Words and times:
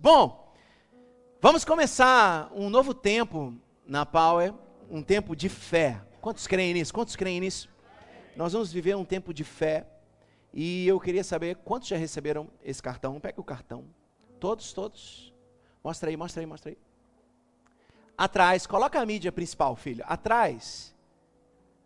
Bom, 0.00 0.54
vamos 1.40 1.64
começar 1.64 2.52
um 2.54 2.70
novo 2.70 2.94
tempo 2.94 3.52
na 3.84 4.06
Power, 4.06 4.54
um 4.88 5.02
tempo 5.02 5.34
de 5.34 5.48
fé. 5.48 6.00
Quantos 6.20 6.46
creem 6.46 6.72
nisso? 6.72 6.94
Quantos 6.94 7.16
creem 7.16 7.40
nisso? 7.40 7.68
Nós 8.36 8.52
vamos 8.52 8.72
viver 8.72 8.96
um 8.96 9.04
tempo 9.04 9.34
de 9.34 9.42
fé. 9.42 9.88
E 10.54 10.86
eu 10.86 11.00
queria 11.00 11.24
saber 11.24 11.56
quantos 11.56 11.88
já 11.88 11.96
receberam 11.96 12.48
esse 12.62 12.80
cartão. 12.80 13.18
Pega 13.18 13.40
o 13.40 13.44
cartão. 13.44 13.86
Todos, 14.38 14.72
todos. 14.72 15.34
Mostra 15.82 16.10
aí, 16.10 16.16
mostra 16.16 16.42
aí, 16.42 16.46
mostra 16.46 16.70
aí. 16.70 16.78
Atrás, 18.16 18.68
coloca 18.68 19.00
a 19.00 19.04
mídia 19.04 19.32
principal, 19.32 19.74
filho. 19.74 20.04
Atrás. 20.06 20.94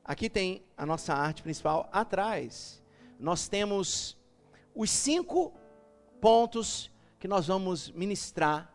Aqui 0.04 0.28
tem 0.28 0.62
a 0.76 0.84
nossa 0.84 1.14
arte 1.14 1.42
principal. 1.42 1.88
Atrás, 1.90 2.82
nós 3.18 3.48
temos 3.48 4.18
os 4.74 4.90
cinco 4.90 5.54
pontos 6.20 6.91
que 7.22 7.28
nós 7.28 7.46
vamos 7.46 7.88
ministrar 7.92 8.68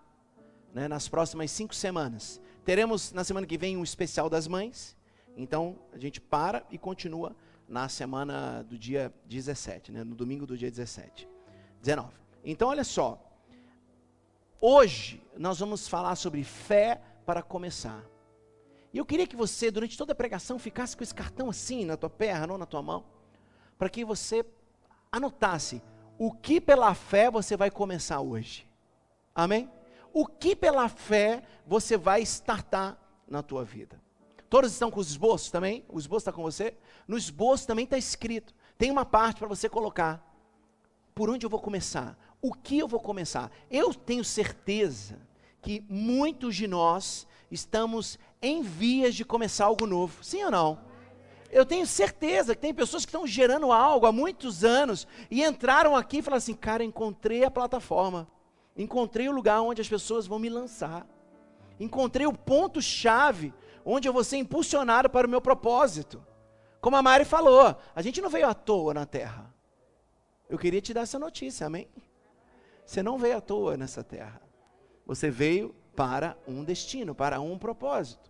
né, 0.73 0.87
nas 0.87 1.09
próximas 1.09 1.51
cinco 1.51 1.75
semanas. 1.75 2.39
Teremos 2.63 3.11
na 3.11 3.25
semana 3.25 3.45
que 3.45 3.57
vem 3.57 3.75
um 3.75 3.83
especial 3.83 4.29
das 4.29 4.47
mães. 4.47 4.95
Então 5.35 5.77
a 5.91 5.97
gente 5.97 6.21
para 6.21 6.65
e 6.71 6.77
continua 6.77 7.35
na 7.67 7.89
semana 7.89 8.63
do 8.63 8.77
dia 8.77 9.13
17, 9.25 9.91
né, 9.91 10.01
no 10.01 10.15
domingo 10.15 10.47
do 10.47 10.57
dia 10.57 10.71
17. 10.71 11.27
19. 11.81 12.13
Então 12.41 12.69
olha 12.69 12.85
só. 12.85 13.21
Hoje 14.61 15.21
nós 15.35 15.59
vamos 15.59 15.85
falar 15.85 16.15
sobre 16.15 16.41
fé 16.45 17.01
para 17.25 17.43
começar. 17.43 18.01
E 18.93 18.97
eu 18.97 19.05
queria 19.05 19.27
que 19.27 19.35
você, 19.35 19.69
durante 19.69 19.97
toda 19.97 20.13
a 20.13 20.15
pregação, 20.15 20.57
ficasse 20.57 20.95
com 20.95 21.03
esse 21.03 21.13
cartão 21.13 21.49
assim 21.49 21.83
na 21.83 21.97
tua 21.97 22.09
perna 22.09 22.53
ou 22.53 22.57
na 22.57 22.65
tua 22.65 22.81
mão, 22.81 23.03
para 23.77 23.89
que 23.89 24.05
você 24.05 24.45
anotasse 25.11 25.81
o 26.17 26.31
que 26.31 26.59
pela 26.59 26.93
fé 26.93 27.29
você 27.29 27.55
vai 27.55 27.69
começar 27.69 28.19
hoje. 28.19 28.67
Amém? 29.33 29.69
O 30.13 30.25
que 30.25 30.55
pela 30.55 30.89
fé 30.89 31.43
você 31.65 31.95
vai 31.95 32.21
startar 32.21 32.97
na 33.27 33.43
tua 33.43 33.63
vida. 33.63 34.01
Todos 34.49 34.71
estão 34.71 34.89
com 34.89 34.99
os 34.99 35.09
esboços 35.09 35.51
também? 35.51 35.85
O 35.89 35.99
esboço 35.99 36.21
está 36.21 36.31
com 36.31 36.41
você? 36.41 36.73
No 37.07 37.17
esboço 37.17 37.67
também 37.67 37.83
está 37.83 37.97
escrito. 37.97 38.53
Tem 38.77 38.89
uma 38.89 39.05
parte 39.05 39.39
para 39.39 39.47
você 39.47 39.67
colocar. 39.67 40.23
Por 41.13 41.29
onde 41.29 41.45
eu 41.45 41.49
vou 41.49 41.59
começar? 41.59 42.17
O 42.41 42.53
que 42.53 42.77
eu 42.77 42.87
vou 42.87 42.99
começar? 42.99 43.51
Eu 43.69 43.93
tenho 43.93 44.23
certeza 44.23 45.19
que 45.61 45.83
muitos 45.89 46.55
de 46.55 46.67
nós 46.67 47.27
estamos 47.51 48.17
em 48.41 48.61
vias 48.61 49.15
de 49.15 49.25
começar 49.25 49.65
algo 49.65 49.85
novo. 49.85 50.23
Sim 50.23 50.45
ou 50.45 50.51
não? 50.51 50.79
Eu 51.49 51.65
tenho 51.65 51.85
certeza 51.85 52.55
que 52.55 52.61
tem 52.61 52.73
pessoas 52.73 53.05
que 53.05 53.09
estão 53.09 53.25
gerando 53.25 53.71
algo 53.71 54.05
há 54.05 54.11
muitos 54.11 54.63
anos 54.63 55.07
e 55.31 55.43
entraram 55.43 55.95
aqui 55.95 56.17
e 56.17 56.21
falaram 56.21 56.37
assim: 56.37 56.53
cara, 56.53 56.83
encontrei 56.83 57.43
a 57.43 57.51
plataforma, 57.51 58.27
encontrei 58.75 59.29
o 59.29 59.31
lugar 59.31 59.61
onde 59.61 59.81
as 59.81 59.87
pessoas 59.87 60.27
vão 60.27 60.39
me 60.39 60.49
lançar, 60.49 61.07
encontrei 61.79 62.27
o 62.27 62.33
ponto-chave 62.33 63.53
onde 63.85 64.07
eu 64.07 64.13
vou 64.13 64.23
ser 64.23 64.37
impulsionado 64.37 65.09
para 65.09 65.25
o 65.25 65.29
meu 65.29 65.39
propósito. 65.39 66.25
Como 66.81 66.95
a 66.95 67.01
Mari 67.01 67.25
falou, 67.25 67.75
a 67.95 68.01
gente 68.01 68.21
não 68.21 68.29
veio 68.29 68.47
à 68.47 68.53
toa 68.53 68.93
na 68.93 69.05
terra. 69.05 69.53
Eu 70.49 70.57
queria 70.57 70.81
te 70.81 70.93
dar 70.93 71.01
essa 71.01 71.17
notícia, 71.17 71.67
amém? 71.67 71.87
Você 72.85 73.01
não 73.01 73.17
veio 73.17 73.37
à 73.37 73.41
toa 73.41 73.75
nessa 73.75 74.03
terra. 74.03 74.41
Você 75.05 75.29
veio 75.29 75.73
para 75.95 76.37
um 76.47 76.63
destino, 76.63 77.15
para 77.15 77.39
um 77.39 77.57
propósito. 77.57 78.29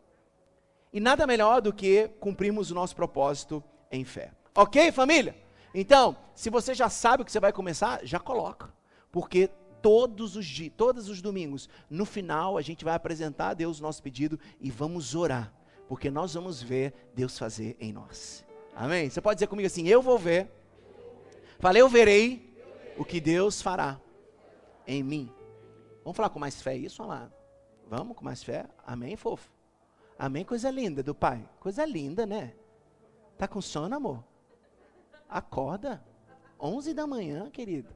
E 0.91 0.99
nada 0.99 1.27
melhor 1.27 1.61
do 1.61 1.73
que 1.73 2.09
cumprirmos 2.19 2.71
o 2.71 2.75
nosso 2.75 2.95
propósito 2.95 3.63
em 3.91 4.03
fé. 4.03 4.31
Ok, 4.55 4.91
família? 4.91 5.35
Então, 5.73 6.16
se 6.33 6.49
você 6.49 6.73
já 6.73 6.89
sabe 6.89 7.21
o 7.21 7.25
que 7.25 7.31
você 7.31 7.39
vai 7.39 7.52
começar, 7.52 8.05
já 8.05 8.19
coloca. 8.19 8.73
Porque 9.11 9.49
todos 9.81 10.35
os 10.35 10.45
dias, 10.45 10.73
todos 10.75 11.09
os 11.09 11.21
domingos, 11.21 11.69
no 11.89 12.05
final 12.05 12.58
a 12.58 12.61
gente 12.61 12.83
vai 12.83 12.95
apresentar 12.95 13.49
a 13.49 13.53
Deus 13.53 13.80
o 13.80 13.83
nosso 13.83 14.02
pedido 14.02 14.39
e 14.59 14.71
vamos 14.71 15.15
orar, 15.15 15.53
porque 15.87 16.09
nós 16.09 16.33
vamos 16.33 16.61
ver 16.61 16.93
Deus 17.14 17.37
fazer 17.37 17.77
em 17.80 17.93
nós. 17.93 18.45
Amém? 18.75 19.09
Você 19.09 19.21
pode 19.21 19.37
dizer 19.37 19.48
comigo 19.48 19.67
assim: 19.67 19.87
eu 19.87 20.02
vou 20.02 20.17
ver. 20.17 20.52
Falei, 21.59 21.81
eu 21.81 21.89
verei 21.89 22.55
o 22.98 23.04
que 23.04 23.19
Deus 23.19 23.61
fará 23.61 23.99
em 24.86 25.02
mim. 25.02 25.31
Vamos 26.04 26.15
falar 26.15 26.30
com 26.30 26.39
mais 26.39 26.61
fé 26.61 26.75
isso, 26.75 27.02
amado? 27.02 27.33
Vamos 27.89 28.15
com 28.15 28.23
mais 28.23 28.43
fé? 28.43 28.65
Amém, 28.86 29.15
fofo? 29.15 29.56
Amém, 30.17 30.44
coisa 30.44 30.72
linda 30.72 31.04
do 31.04 31.14
Pai. 31.14 31.48
Coisa 31.60 31.86
linda, 31.86 32.26
né? 32.26 32.54
Tá 33.38 33.48
com 33.48 33.61
sono, 33.61 33.95
amor? 33.95 34.23
Acorda. 35.30 36.04
11 36.60 36.94
da 36.94 37.05
manhã, 37.05 37.50
querido. 37.52 37.94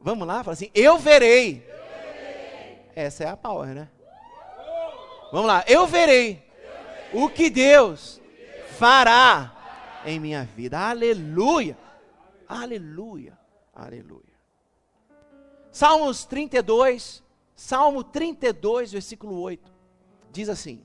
Vamos 0.00 0.26
lá? 0.26 0.42
Fala 0.42 0.54
assim, 0.54 0.70
eu 0.74 0.98
verei. 0.98 1.62
Essa 2.94 3.24
é 3.24 3.28
a 3.28 3.36
power, 3.36 3.74
né? 3.74 3.88
Vamos 5.30 5.46
lá, 5.46 5.62
eu 5.68 5.86
verei, 5.86 6.30
eu 6.30 7.12
verei. 7.12 7.24
o 7.24 7.28
que 7.28 7.50
Deus 7.50 8.18
fará 8.78 10.00
em 10.06 10.18
minha 10.18 10.44
vida. 10.44 10.78
Aleluia. 10.78 11.76
Aleluia. 12.48 13.38
Aleluia. 13.74 14.22
Salmos 15.70 16.24
32, 16.24 17.22
Salmo 17.54 18.02
32, 18.02 18.92
versículo 18.92 19.38
8, 19.40 19.70
diz 20.32 20.48
assim: 20.48 20.84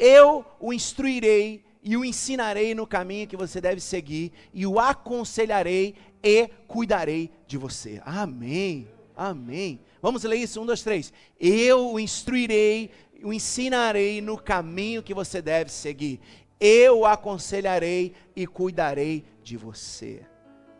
Eu 0.00 0.44
o 0.58 0.72
instruirei 0.72 1.62
e 1.82 1.96
o 1.96 2.04
ensinarei 2.04 2.74
no 2.74 2.86
caminho 2.86 3.28
que 3.28 3.36
você 3.36 3.60
deve 3.60 3.80
seguir, 3.80 4.32
e 4.52 4.66
o 4.66 4.80
aconselharei 4.80 5.94
e 6.22 6.48
cuidarei 6.66 7.30
de 7.46 7.56
você. 7.56 8.02
Amém. 8.04 8.88
Amém. 9.16 9.80
Vamos 10.00 10.24
ler 10.24 10.36
isso? 10.36 10.60
Um, 10.60 10.66
dois, 10.66 10.82
três. 10.82 11.12
Eu 11.38 11.92
o 11.92 12.00
instruirei, 12.00 12.90
o 13.22 13.32
ensinarei 13.32 14.20
no 14.20 14.38
caminho 14.38 15.02
que 15.02 15.14
você 15.14 15.42
deve 15.42 15.70
seguir. 15.70 16.18
Eu 16.58 17.00
o 17.00 17.06
aconselharei 17.06 18.14
e 18.34 18.46
cuidarei 18.46 19.24
de 19.42 19.56
você. 19.56 20.26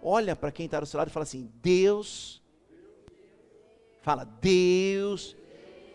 Olha 0.03 0.35
para 0.35 0.51
quem 0.51 0.65
está 0.65 0.81
do 0.81 0.87
seu 0.87 0.99
lado 0.99 1.09
e 1.09 1.13
fala 1.13 1.25
assim: 1.25 1.51
Deus 1.63 2.41
Fala, 4.03 4.25
Deus 4.25 5.37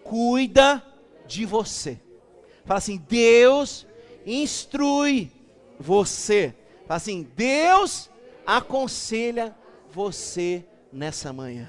cuida 0.04 0.84
de 1.26 1.46
você. 1.46 2.00
Fala 2.66 2.80
assim, 2.80 2.98
Deus 2.98 3.86
instrui 4.26 5.32
você. 5.80 6.54
Fala 6.88 6.98
assim, 6.98 7.24
Deus 7.36 8.10
aconselha 8.46 9.56
você 9.92 10.66
nessa 10.92 11.32
manhã. 11.32 11.68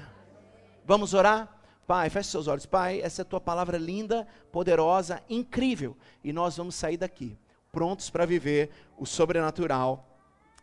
Vamos 0.85 1.13
orar? 1.13 1.53
Pai, 1.85 2.09
feche 2.09 2.29
seus 2.29 2.47
olhos. 2.47 2.65
Pai, 2.65 2.99
essa 3.01 3.21
é 3.21 3.23
a 3.23 3.25
tua 3.25 3.39
palavra 3.39 3.77
linda, 3.77 4.27
poderosa, 4.51 5.23
incrível. 5.29 5.95
E 6.23 6.33
nós 6.33 6.57
vamos 6.57 6.75
sair 6.75 6.97
daqui, 6.97 7.37
prontos 7.71 8.09
para 8.09 8.25
viver 8.25 8.71
o 8.97 9.05
sobrenatural. 9.05 10.05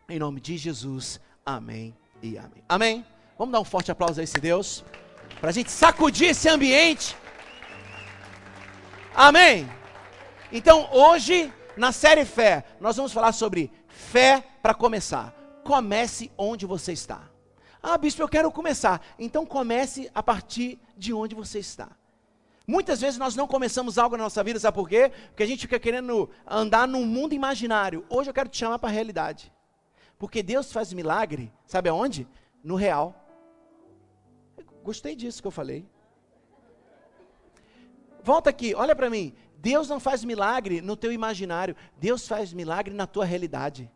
Em 0.07 0.19
nome 0.19 0.39
de 0.39 0.57
Jesus. 0.57 1.19
Amém 1.45 1.95
e 2.21 2.37
amém. 2.37 2.63
Amém. 2.69 3.05
Vamos 3.37 3.53
dar 3.53 3.59
um 3.59 3.65
forte 3.65 3.91
aplauso 3.91 4.19
a 4.19 4.23
esse 4.23 4.39
Deus 4.39 4.83
para 5.39 5.49
a 5.49 5.53
gente 5.53 5.71
sacudir 5.71 6.29
esse 6.29 6.47
ambiente. 6.47 7.15
Amém? 9.15 9.67
Então, 10.57 10.87
hoje, 10.93 11.53
na 11.75 11.91
série 11.91 12.23
Fé, 12.23 12.63
nós 12.79 12.95
vamos 12.95 13.11
falar 13.11 13.33
sobre 13.33 13.69
fé 13.89 14.41
para 14.61 14.73
começar. 14.73 15.35
Comece 15.65 16.31
onde 16.37 16.65
você 16.65 16.93
está. 16.93 17.29
Ah, 17.83 17.97
bispo, 17.97 18.21
eu 18.21 18.29
quero 18.29 18.49
começar. 18.49 19.01
Então, 19.19 19.45
comece 19.45 20.09
a 20.15 20.23
partir 20.23 20.79
de 20.95 21.11
onde 21.11 21.35
você 21.35 21.59
está. 21.59 21.89
Muitas 22.65 23.01
vezes 23.01 23.19
nós 23.19 23.35
não 23.35 23.45
começamos 23.45 23.97
algo 23.97 24.15
na 24.15 24.23
nossa 24.23 24.41
vida, 24.45 24.57
sabe 24.57 24.75
por 24.75 24.87
quê? 24.87 25.11
Porque 25.27 25.43
a 25.43 25.45
gente 25.45 25.59
fica 25.59 25.77
querendo 25.77 26.29
andar 26.47 26.87
num 26.87 27.05
mundo 27.05 27.33
imaginário. 27.33 28.05
Hoje 28.09 28.29
eu 28.29 28.33
quero 28.33 28.47
te 28.47 28.57
chamar 28.57 28.79
para 28.79 28.87
a 28.87 28.93
realidade. 28.93 29.51
Porque 30.17 30.41
Deus 30.41 30.71
faz 30.71 30.93
milagre, 30.93 31.51
sabe 31.67 31.89
aonde? 31.89 32.25
No 32.63 32.75
real. 32.75 33.13
Gostei 34.85 35.17
disso 35.17 35.41
que 35.41 35.47
eu 35.49 35.51
falei. 35.51 35.85
Volta 38.23 38.49
aqui, 38.49 38.73
olha 38.73 38.95
para 38.95 39.07
mim. 39.07 39.35
Deus 39.57 39.89
não 39.89 39.99
faz 39.99 40.23
milagre 40.23 40.81
no 40.81 40.95
teu 40.95 41.11
imaginário, 41.11 41.75
Deus 41.97 42.27
faz 42.27 42.53
milagre 42.53 42.93
na 42.93 43.07
tua 43.07 43.25
realidade. 43.25 43.91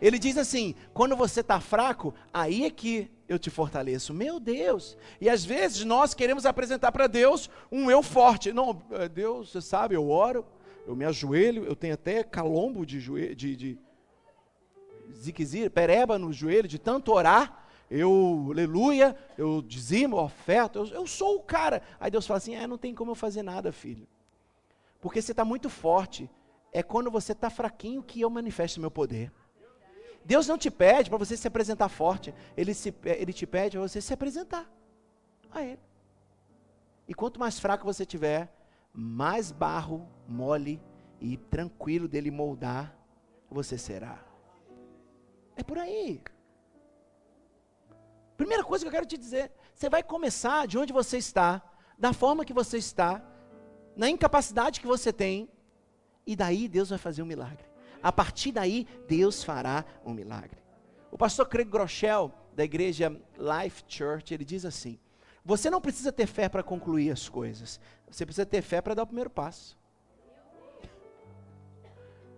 Ele 0.00 0.18
diz 0.18 0.36
assim: 0.36 0.74
quando 0.94 1.14
você 1.14 1.40
está 1.40 1.60
fraco, 1.60 2.14
aí 2.32 2.64
é 2.64 2.70
que 2.70 3.10
eu 3.28 3.38
te 3.38 3.50
fortaleço. 3.50 4.14
Meu 4.14 4.40
Deus! 4.40 4.96
E 5.20 5.28
às 5.28 5.44
vezes 5.44 5.84
nós 5.84 6.14
queremos 6.14 6.46
apresentar 6.46 6.90
para 6.90 7.06
Deus 7.06 7.50
um 7.70 7.90
eu 7.90 8.02
forte. 8.02 8.52
Não, 8.52 8.82
eh, 8.90 9.08
Deus, 9.08 9.50
você 9.50 9.60
sabe, 9.60 9.94
eu 9.94 10.08
oro, 10.08 10.44
eu 10.86 10.96
me 10.96 11.04
ajoelho, 11.04 11.64
eu 11.64 11.76
tenho 11.76 11.94
até 11.94 12.24
calombo 12.24 12.86
de 12.86 12.98
joelho, 12.98 13.36
de, 13.36 13.56
de 13.56 13.78
pereba 15.72 16.18
no 16.18 16.32
joelho, 16.32 16.66
de 16.66 16.78
tanto 16.78 17.12
orar 17.12 17.60
eu, 17.90 18.46
aleluia, 18.52 19.16
eu 19.36 19.60
dizimo, 19.60 20.16
oferta, 20.16 20.78
eu, 20.78 20.86
eu 20.86 21.06
sou 21.08 21.36
o 21.36 21.42
cara. 21.42 21.82
Aí 21.98 22.08
Deus 22.08 22.24
fala 22.24 22.38
assim: 22.38 22.54
é, 22.54 22.66
não 22.66 22.78
tem 22.78 22.94
como 22.94 23.10
eu 23.10 23.16
fazer 23.16 23.42
nada, 23.42 23.72
filho. 23.72 24.06
Porque 25.00 25.20
você 25.20 25.32
está 25.32 25.44
muito 25.44 25.68
forte. 25.68 26.30
É 26.72 26.82
quando 26.82 27.10
você 27.10 27.32
está 27.32 27.50
fraquinho 27.50 28.02
que 28.02 28.20
eu 28.20 28.30
manifesto 28.30 28.80
meu 28.80 28.90
poder. 28.90 29.32
Deus 30.24 30.46
não 30.46 30.58
te 30.58 30.70
pede 30.70 31.08
para 31.08 31.18
você 31.18 31.36
se 31.36 31.48
apresentar 31.48 31.88
forte. 31.88 32.34
Ele, 32.56 32.74
se, 32.74 32.94
ele 33.04 33.32
te 33.32 33.46
pede 33.46 33.76
para 33.76 33.88
você 33.88 34.00
se 34.00 34.12
apresentar 34.12 34.70
a 35.50 35.62
Ele. 35.62 35.80
E 37.08 37.14
quanto 37.14 37.40
mais 37.40 37.58
fraco 37.58 37.84
você 37.84 38.06
tiver, 38.06 38.52
mais 38.92 39.50
barro 39.50 40.08
mole 40.28 40.80
e 41.20 41.36
tranquilo 41.36 42.06
dele 42.06 42.30
moldar 42.30 42.96
você 43.50 43.76
será. 43.76 44.24
É 45.56 45.62
por 45.62 45.78
aí. 45.78 46.22
Primeira 48.36 48.62
coisa 48.62 48.84
que 48.84 48.88
eu 48.88 48.92
quero 48.92 49.06
te 49.06 49.18
dizer: 49.18 49.50
você 49.74 49.88
vai 49.88 50.02
começar 50.02 50.66
de 50.66 50.78
onde 50.78 50.92
você 50.92 51.18
está, 51.18 51.62
da 51.98 52.12
forma 52.12 52.44
que 52.44 52.52
você 52.52 52.78
está, 52.78 53.22
na 53.96 54.08
incapacidade 54.08 54.80
que 54.80 54.86
você 54.86 55.12
tem, 55.12 55.48
e 56.26 56.36
daí 56.36 56.68
Deus 56.68 56.90
vai 56.90 56.98
fazer 56.98 57.22
um 57.22 57.26
milagre. 57.26 57.64
A 58.02 58.10
partir 58.10 58.52
daí, 58.52 58.86
Deus 59.06 59.44
fará 59.44 59.84
um 60.04 60.14
milagre. 60.14 60.58
O 61.10 61.18
pastor 61.18 61.48
Craig 61.48 61.68
Groeschel, 61.68 62.32
da 62.54 62.64
igreja 62.64 63.10
Life 63.36 63.84
Church, 63.86 64.32
ele 64.32 64.44
diz 64.44 64.64
assim: 64.64 64.98
Você 65.44 65.68
não 65.68 65.80
precisa 65.80 66.12
ter 66.12 66.26
fé 66.26 66.48
para 66.48 66.62
concluir 66.62 67.10
as 67.10 67.28
coisas, 67.28 67.80
você 68.10 68.24
precisa 68.24 68.46
ter 68.46 68.62
fé 68.62 68.80
para 68.80 68.94
dar 68.94 69.02
o 69.02 69.06
primeiro 69.06 69.30
passo. 69.30 69.78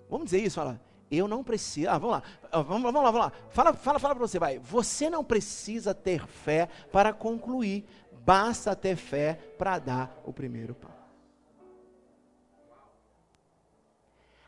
Vamos 0.09 0.27
dizer 0.27 0.41
isso, 0.41 0.57
fala. 0.57 0.81
Eu 1.11 1.29
não 1.29 1.45
preciso. 1.45 1.89
Ah, 1.89 1.99
vamos 1.99 2.17
lá. 2.17 2.23
Ah, 2.51 2.63
vamos, 2.63 2.83
vamos 2.83 3.03
lá, 3.03 3.11
vamos 3.11 3.27
lá. 3.27 3.33
Fala, 3.51 3.73
fala, 3.75 3.99
fala 3.99 4.15
para 4.15 4.27
você, 4.27 4.39
vai. 4.39 4.59
Você 4.59 5.11
não 5.11 5.23
precisa 5.23 5.95
ter 5.95 6.27
fé 6.27 6.69
para 6.91 7.13
concluir. 7.13 7.85
Basta 8.25 8.75
ter 8.75 8.97
fé 8.97 9.35
para 9.59 9.79
dar 9.79 10.23
o 10.25 10.33
primeiro 10.33 10.75
passo. 10.75 11.02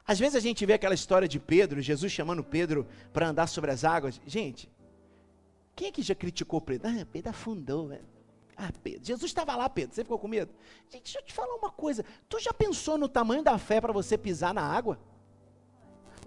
Às 0.07 0.19
vezes 0.19 0.37
a 0.37 0.41
gente 0.41 0.65
vê 0.67 0.75
aquela 0.75 0.95
história 0.95 1.27
de 1.27 1.41
Pedro, 1.41 1.81
Jesus 1.81 2.13
chamando 2.13 2.45
Pedro 2.45 2.87
para 3.13 3.29
andar 3.29 3.47
sobre 3.47 3.71
as 3.71 3.85
águas. 3.85 4.21
Gente, 4.27 4.71
quem 5.75 5.89
é 5.89 5.93
que 5.93 6.03
já 6.03 6.15
criticou 6.15 6.61
Pedro? 6.61 6.89
Ah, 6.89 7.07
Pedro 7.11 7.31
afundou, 7.31 7.89
velho. 7.89 8.05
Ah, 8.57 8.71
Pedro, 8.83 9.05
Jesus 9.05 9.31
estava 9.31 9.57
lá, 9.57 9.69
Pedro, 9.69 9.95
você 9.95 10.05
ficou 10.05 10.19
com 10.19 10.29
medo? 10.29 10.53
Gente, 10.91 11.05
deixa 11.05 11.19
eu 11.19 11.25
te 11.25 11.33
falar 11.33 11.55
uma 11.57 11.71
coisa. 11.71 12.05
Tu 12.29 12.39
já 12.39 12.53
pensou 12.53 12.97
no 12.99 13.09
tamanho 13.09 13.43
da 13.43 13.59
fé 13.59 13.81
para 13.81 13.93
você 13.93 14.17
pisar 14.17 14.55
na 14.55 14.63
água? 14.63 14.99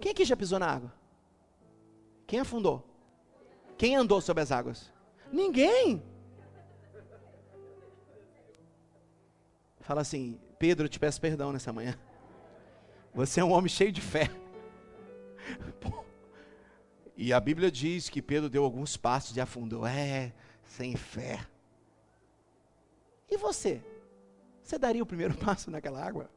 Quem 0.00 0.12
aqui 0.12 0.24
já 0.24 0.36
pisou 0.36 0.58
na 0.58 0.66
água? 0.66 0.92
Quem 2.26 2.40
afundou? 2.40 2.84
Quem 3.78 3.96
andou 3.96 4.20
sobre 4.20 4.42
as 4.42 4.52
águas? 4.52 4.92
Ninguém. 5.32 6.02
Fala 9.80 10.02
assim, 10.02 10.38
Pedro, 10.58 10.84
eu 10.84 10.88
te 10.88 10.98
peço 10.98 11.20
perdão 11.20 11.52
nessa 11.52 11.72
manhã. 11.72 11.96
Você 13.18 13.40
é 13.40 13.44
um 13.44 13.50
homem 13.50 13.68
cheio 13.68 13.90
de 13.90 14.00
fé. 14.00 14.30
E 17.20 17.32
a 17.32 17.40
Bíblia 17.40 17.68
diz 17.68 18.08
que 18.08 18.22
Pedro 18.22 18.48
deu 18.48 18.62
alguns 18.62 18.96
passos 18.96 19.36
e 19.36 19.40
afundou. 19.40 19.84
É, 19.84 20.32
sem 20.64 20.94
fé. 20.94 21.44
E 23.28 23.36
você? 23.36 23.82
Você 24.62 24.78
daria 24.78 25.02
o 25.02 25.06
primeiro 25.06 25.34
passo 25.44 25.68
naquela 25.68 26.00
água? 26.00 26.30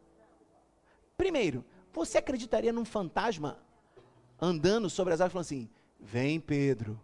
Primeiro, 1.16 1.64
você 1.94 2.18
acreditaria 2.18 2.74
num 2.74 2.84
fantasma 2.84 3.60
andando 4.42 4.90
sobre 4.90 5.14
as 5.14 5.22
águas 5.22 5.34
falando 5.34 5.46
assim: 5.46 5.70
Vem 6.00 6.40
Pedro. 6.40 7.00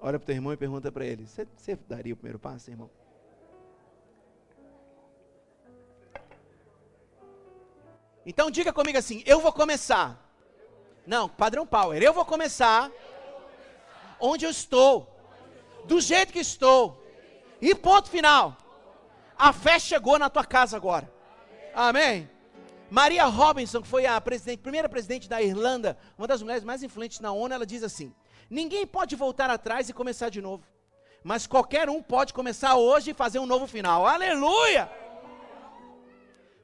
Olha 0.00 0.18
para 0.18 0.24
o 0.24 0.26
teu 0.26 0.36
irmão 0.36 0.54
e 0.54 0.56
pergunta 0.56 0.90
para 0.90 1.04
ele: 1.04 1.26
Você 1.26 1.76
daria 1.86 2.14
o 2.14 2.16
primeiro 2.16 2.38
passo, 2.38 2.70
irmão? 2.70 2.88
Então 8.26 8.50
diga 8.50 8.72
comigo 8.72 8.98
assim: 8.98 9.22
eu 9.26 9.40
vou 9.40 9.52
começar. 9.52 10.20
Não, 11.06 11.28
padrão 11.28 11.66
Power, 11.66 12.02
eu 12.02 12.12
vou 12.12 12.24
começar 12.24 12.90
onde 14.18 14.46
eu 14.46 14.50
estou, 14.50 15.14
do 15.84 16.00
jeito 16.00 16.32
que 16.32 16.38
estou. 16.38 17.02
E 17.60 17.74
ponto 17.74 18.08
final. 18.08 18.56
A 19.36 19.52
fé 19.52 19.78
chegou 19.78 20.18
na 20.18 20.30
tua 20.30 20.44
casa 20.44 20.76
agora. 20.76 21.12
Amém. 21.74 22.30
Maria 22.90 23.24
Robinson, 23.24 23.82
que 23.82 23.88
foi 23.88 24.06
a 24.06 24.20
presidente, 24.20 24.60
primeira 24.60 24.88
presidente 24.88 25.28
da 25.28 25.42
Irlanda, 25.42 25.98
uma 26.16 26.26
das 26.26 26.40
mulheres 26.40 26.62
mais 26.62 26.82
influentes 26.82 27.20
na 27.20 27.32
ONU, 27.32 27.54
ela 27.54 27.66
diz 27.66 27.82
assim: 27.82 28.14
Ninguém 28.48 28.86
pode 28.86 29.16
voltar 29.16 29.50
atrás 29.50 29.88
e 29.88 29.92
começar 29.92 30.28
de 30.28 30.40
novo. 30.40 30.64
Mas 31.22 31.46
qualquer 31.46 31.88
um 31.88 32.02
pode 32.02 32.32
começar 32.32 32.76
hoje 32.76 33.10
e 33.10 33.14
fazer 33.14 33.38
um 33.38 33.46
novo 33.46 33.66
final. 33.66 34.06
Aleluia! 34.06 34.90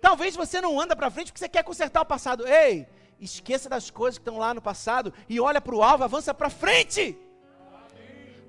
Talvez 0.00 0.35
você 0.35 0.61
não 0.61 0.81
anda 0.81 0.97
para 0.97 1.11
frente 1.11 1.31
porque 1.31 1.38
você 1.38 1.49
quer 1.49 1.62
consertar 1.62 2.00
o 2.00 2.06
passado. 2.06 2.47
Ei, 2.47 2.87
esqueça 3.20 3.69
das 3.69 3.91
coisas 3.91 4.19
que 4.19 4.23
estão 4.23 4.38
lá 4.38 4.55
no 4.55 4.62
passado 4.62 5.12
e 5.29 5.38
olha 5.38 5.61
para 5.61 5.75
o 5.75 5.82
alvo, 5.82 6.05
avança 6.05 6.32
para 6.32 6.49
frente. 6.49 7.19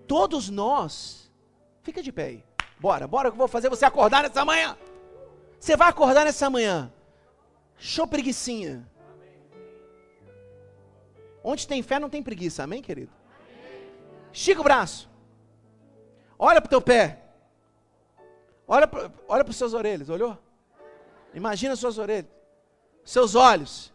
Todos 0.08 0.50
nós, 0.50 1.32
fica 1.84 2.02
de 2.02 2.12
pé 2.12 2.26
aí. 2.26 2.44
Bora, 2.80 3.08
bora 3.08 3.30
que 3.30 3.36
eu 3.36 3.38
vou 3.38 3.48
fazer 3.48 3.70
você 3.70 3.86
acordar 3.86 4.24
nessa 4.24 4.44
manhã. 4.46 4.78
Você 5.60 5.76
vai 5.76 5.90
acordar 5.90 6.26
nessa 6.26 6.50
manhã. 6.50 6.92
Show 7.78 8.08
preguiçinha. 8.08 8.90
Onde 11.44 11.68
tem 11.68 11.82
fé 11.82 12.00
não 12.00 12.10
tem 12.10 12.24
preguiça, 12.24 12.64
amém, 12.64 12.82
querido? 12.82 13.12
Estica 14.32 14.62
o 14.62 14.64
braço. 14.64 15.10
Olha 16.38 16.62
para 16.62 16.68
o 16.68 16.70
teu 16.70 16.82
pé. 16.82 17.20
Olha 18.68 18.88
para 18.88 19.12
olha 19.28 19.46
os 19.48 19.56
seus 19.56 19.74
orelhas, 19.74 20.10
olhou? 20.10 20.38
Imagina 21.34 21.76
suas 21.76 21.98
orelhas, 21.98 22.32
seus 23.04 23.36
olhos. 23.36 23.94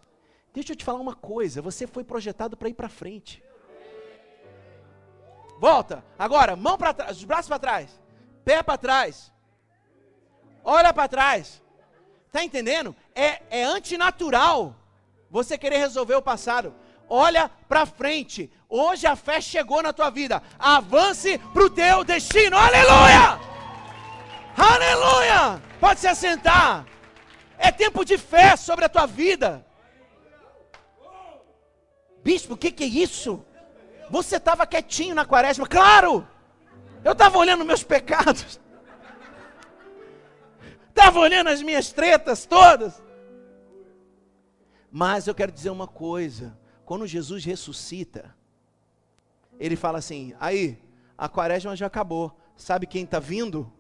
Deixa 0.53 0.73
eu 0.73 0.77
te 0.77 0.85
falar 0.85 1.01
uma 1.01 1.15
coisa: 1.15 1.61
você 1.61 1.87
foi 1.87 2.03
projetado 2.03 2.57
para 2.57 2.69
ir 2.69 2.75
para 2.75 2.89
frente. 2.89 3.43
Volta, 5.59 6.05
agora, 6.19 6.55
mão 6.55 6.77
para 6.77 6.93
trás, 6.93 7.17
os 7.17 7.25
braços 7.25 7.49
para 7.49 7.59
trás, 7.59 8.01
pé 8.45 8.63
para 8.63 8.79
trás, 8.79 9.33
olha 10.65 10.93
para 10.93 11.09
trás. 11.09 11.63
Está 12.27 12.45
entendendo? 12.45 12.95
É, 13.15 13.43
é 13.51 13.65
antinatural 13.65 14.77
você 15.31 15.57
querer 15.57 15.79
resolver 15.79 16.15
o 16.15 16.23
passado. 16.23 16.75
Olha 17.09 17.51
para 17.69 17.87
frente. 17.87 18.53
Hoje 18.69 19.07
a 19.07 19.15
fé 19.15 19.41
chegou 19.41 19.83
na 19.83 19.93
tua 19.93 20.11
vida. 20.11 20.43
Avance 20.59 21.39
para 21.39 21.65
o 21.65 21.71
teu 21.71 22.05
destino. 22.05 22.57
Aleluia! 22.57 23.39
Aleluia! 24.57 25.63
Pode 25.81 26.01
se 26.01 26.09
assentar. 26.09 26.85
É 27.59 27.71
tempo 27.71 28.05
de 28.05 28.19
fé 28.19 28.57
sobre 28.57 28.85
a 28.85 28.89
tua 28.89 29.07
vida. 29.07 29.65
Bispo, 32.23 32.55
o 32.55 32.57
que, 32.57 32.71
que 32.71 32.85
é 32.85 32.87
isso? 32.87 33.45
Você 34.11 34.37
estava 34.37 34.67
quietinho 34.67 35.15
na 35.15 35.25
quaresma, 35.25 35.67
claro! 35.67 36.27
Eu 37.05 37.13
estava 37.13 37.39
olhando 37.39 37.65
meus 37.65 37.85
pecados, 37.85 38.61
estava 40.89 41.21
olhando 41.21 41.51
as 41.51 41.63
minhas 41.63 41.93
tretas 41.93 42.45
todas. 42.45 43.01
Mas 44.91 45.27
eu 45.27 45.35
quero 45.35 45.53
dizer 45.53 45.71
uma 45.71 45.87
coisa: 45.87 46.59
quando 46.85 47.07
Jesus 47.07 47.45
ressuscita, 47.45 48.35
ele 49.59 49.77
fala 49.77 49.99
assim: 49.99 50.35
aí, 50.41 50.83
a 51.17 51.29
quaresma 51.29 51.77
já 51.77 51.87
acabou, 51.87 52.37
sabe 52.57 52.87
quem 52.87 53.05
está 53.05 53.21
vindo? 53.21 53.73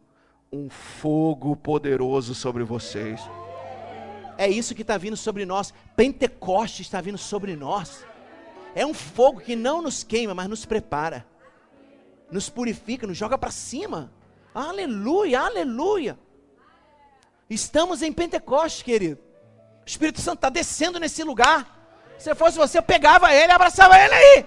Um 0.52 0.70
fogo 0.70 1.56
poderoso 1.56 2.34
sobre 2.34 2.62
vocês. 2.62 3.20
É 4.38 4.48
isso 4.48 4.74
que 4.74 4.82
está 4.82 4.98
vindo 4.98 5.16
sobre 5.16 5.46
nós. 5.46 5.72
Pentecoste 5.94 6.82
está 6.82 7.00
vindo 7.00 7.18
sobre 7.18 7.56
nós. 7.56 8.04
É 8.74 8.84
um 8.84 8.92
fogo 8.92 9.40
que 9.40 9.56
não 9.56 9.80
nos 9.80 10.04
queima, 10.04 10.34
mas 10.34 10.48
nos 10.48 10.66
prepara, 10.66 11.26
nos 12.30 12.50
purifica, 12.50 13.06
nos 13.06 13.16
joga 13.16 13.38
para 13.38 13.50
cima. 13.50 14.12
Aleluia, 14.54 15.40
aleluia. 15.40 16.18
Estamos 17.48 18.02
em 18.02 18.12
Pentecoste, 18.12 18.84
querido. 18.84 19.20
O 19.84 19.88
Espírito 19.88 20.20
Santo 20.20 20.38
está 20.38 20.50
descendo 20.50 20.98
nesse 20.98 21.22
lugar. 21.22 21.74
Se 22.18 22.34
fosse 22.34 22.58
você, 22.58 22.78
eu 22.78 22.82
pegava 22.82 23.32
ele, 23.32 23.52
abraçava 23.52 23.98
ele 23.98 24.14
aí. 24.14 24.46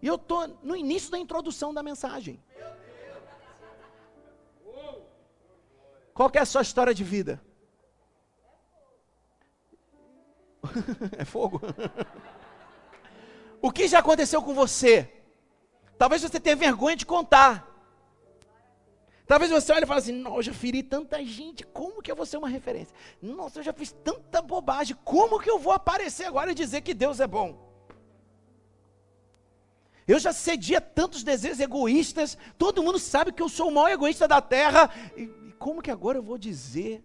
E 0.00 0.06
eu 0.06 0.14
estou 0.14 0.46
no 0.62 0.76
início 0.76 1.10
da 1.10 1.18
introdução 1.18 1.74
da 1.74 1.82
mensagem. 1.82 2.40
Qual 6.18 6.28
é 6.34 6.40
a 6.40 6.44
sua 6.44 6.62
história 6.62 6.92
de 6.92 7.04
vida? 7.04 7.40
é 11.16 11.24
fogo. 11.24 11.60
o 13.62 13.70
que 13.70 13.86
já 13.86 14.00
aconteceu 14.00 14.42
com 14.42 14.52
você? 14.52 15.08
Talvez 15.96 16.20
você 16.20 16.40
tenha 16.40 16.56
vergonha 16.56 16.96
de 16.96 17.06
contar. 17.06 17.72
Talvez 19.28 19.52
você 19.52 19.72
olhe 19.72 19.84
e 19.84 19.86
fale 19.86 20.00
assim: 20.00 20.10
Não, 20.10 20.34
eu 20.34 20.42
já 20.42 20.52
feri 20.52 20.82
tanta 20.82 21.24
gente, 21.24 21.64
como 21.64 22.02
que 22.02 22.10
eu 22.10 22.16
vou 22.16 22.26
ser 22.26 22.38
uma 22.38 22.48
referência? 22.48 22.96
Nossa, 23.22 23.60
eu 23.60 23.62
já 23.62 23.72
fiz 23.72 23.92
tanta 23.92 24.42
bobagem, 24.42 24.96
como 25.04 25.38
que 25.38 25.48
eu 25.48 25.60
vou 25.60 25.72
aparecer 25.72 26.24
agora 26.24 26.50
e 26.50 26.54
dizer 26.54 26.80
que 26.80 26.94
Deus 26.94 27.20
é 27.20 27.28
bom? 27.28 27.64
Eu 30.08 30.18
já 30.18 30.32
cedia 30.32 30.80
tantos 30.80 31.22
desejos 31.22 31.60
egoístas, 31.60 32.36
todo 32.58 32.82
mundo 32.82 32.98
sabe 32.98 33.30
que 33.30 33.40
eu 33.40 33.48
sou 33.48 33.68
o 33.68 33.72
maior 33.72 33.90
egoísta 33.90 34.26
da 34.26 34.40
terra, 34.40 34.90
e, 35.16 35.38
como 35.58 35.82
que 35.82 35.90
agora 35.90 36.18
eu 36.18 36.22
vou 36.22 36.38
dizer? 36.38 37.04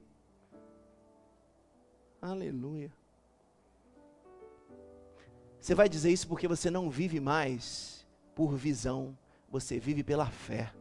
Aleluia. 2.21 2.91
Você 5.59 5.73
vai 5.73 5.89
dizer 5.89 6.11
isso 6.11 6.27
porque 6.27 6.47
você 6.47 6.69
não 6.69 6.89
vive 6.89 7.19
mais 7.19 8.05
por 8.35 8.55
visão, 8.55 9.17
você 9.49 9.79
vive 9.79 10.03
pela 10.03 10.25
fé. 10.25 10.73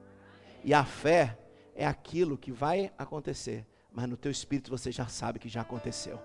E 0.65 0.73
a 0.75 0.85
fé 0.85 1.39
é 1.75 1.87
aquilo 1.87 2.39
que 2.39 2.53
vai 2.53 2.93
acontecer, 2.99 3.67
mas 3.93 4.09
no 4.09 4.17
teu 4.17 4.31
espírito 4.31 4.71
você 4.71 4.93
já 4.93 5.07
sabe 5.07 5.39
que 5.39 5.49
já 5.49 5.63
aconteceu. 5.63 6.21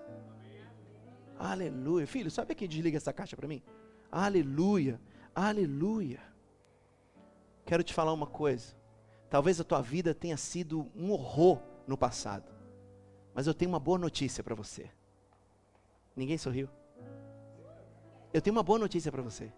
Aleluia. 1.38 2.06
Filho, 2.06 2.30
sabe 2.30 2.54
quem 2.54 2.68
desliga 2.68 2.96
essa 2.96 3.12
caixa 3.12 3.36
para 3.36 3.48
mim? 3.48 3.62
Aleluia. 4.10 5.00
Aleluia. 5.34 6.20
Quero 7.64 7.82
te 7.82 7.94
falar 7.94 8.12
uma 8.12 8.26
coisa. 8.26 8.77
Talvez 9.30 9.60
a 9.60 9.64
tua 9.64 9.82
vida 9.82 10.14
tenha 10.14 10.36
sido 10.36 10.90
um 10.94 11.12
horror 11.12 11.60
no 11.86 11.96
passado. 11.96 12.50
Mas 13.34 13.46
eu 13.46 13.54
tenho 13.54 13.70
uma 13.70 13.80
boa 13.80 13.98
notícia 13.98 14.42
para 14.42 14.54
você. 14.54 14.90
Ninguém 16.16 16.38
sorriu? 16.38 16.68
Eu 18.32 18.40
tenho 18.40 18.56
uma 18.56 18.62
boa 18.62 18.78
notícia 18.78 19.12
para 19.12 19.22
você. 19.22 19.52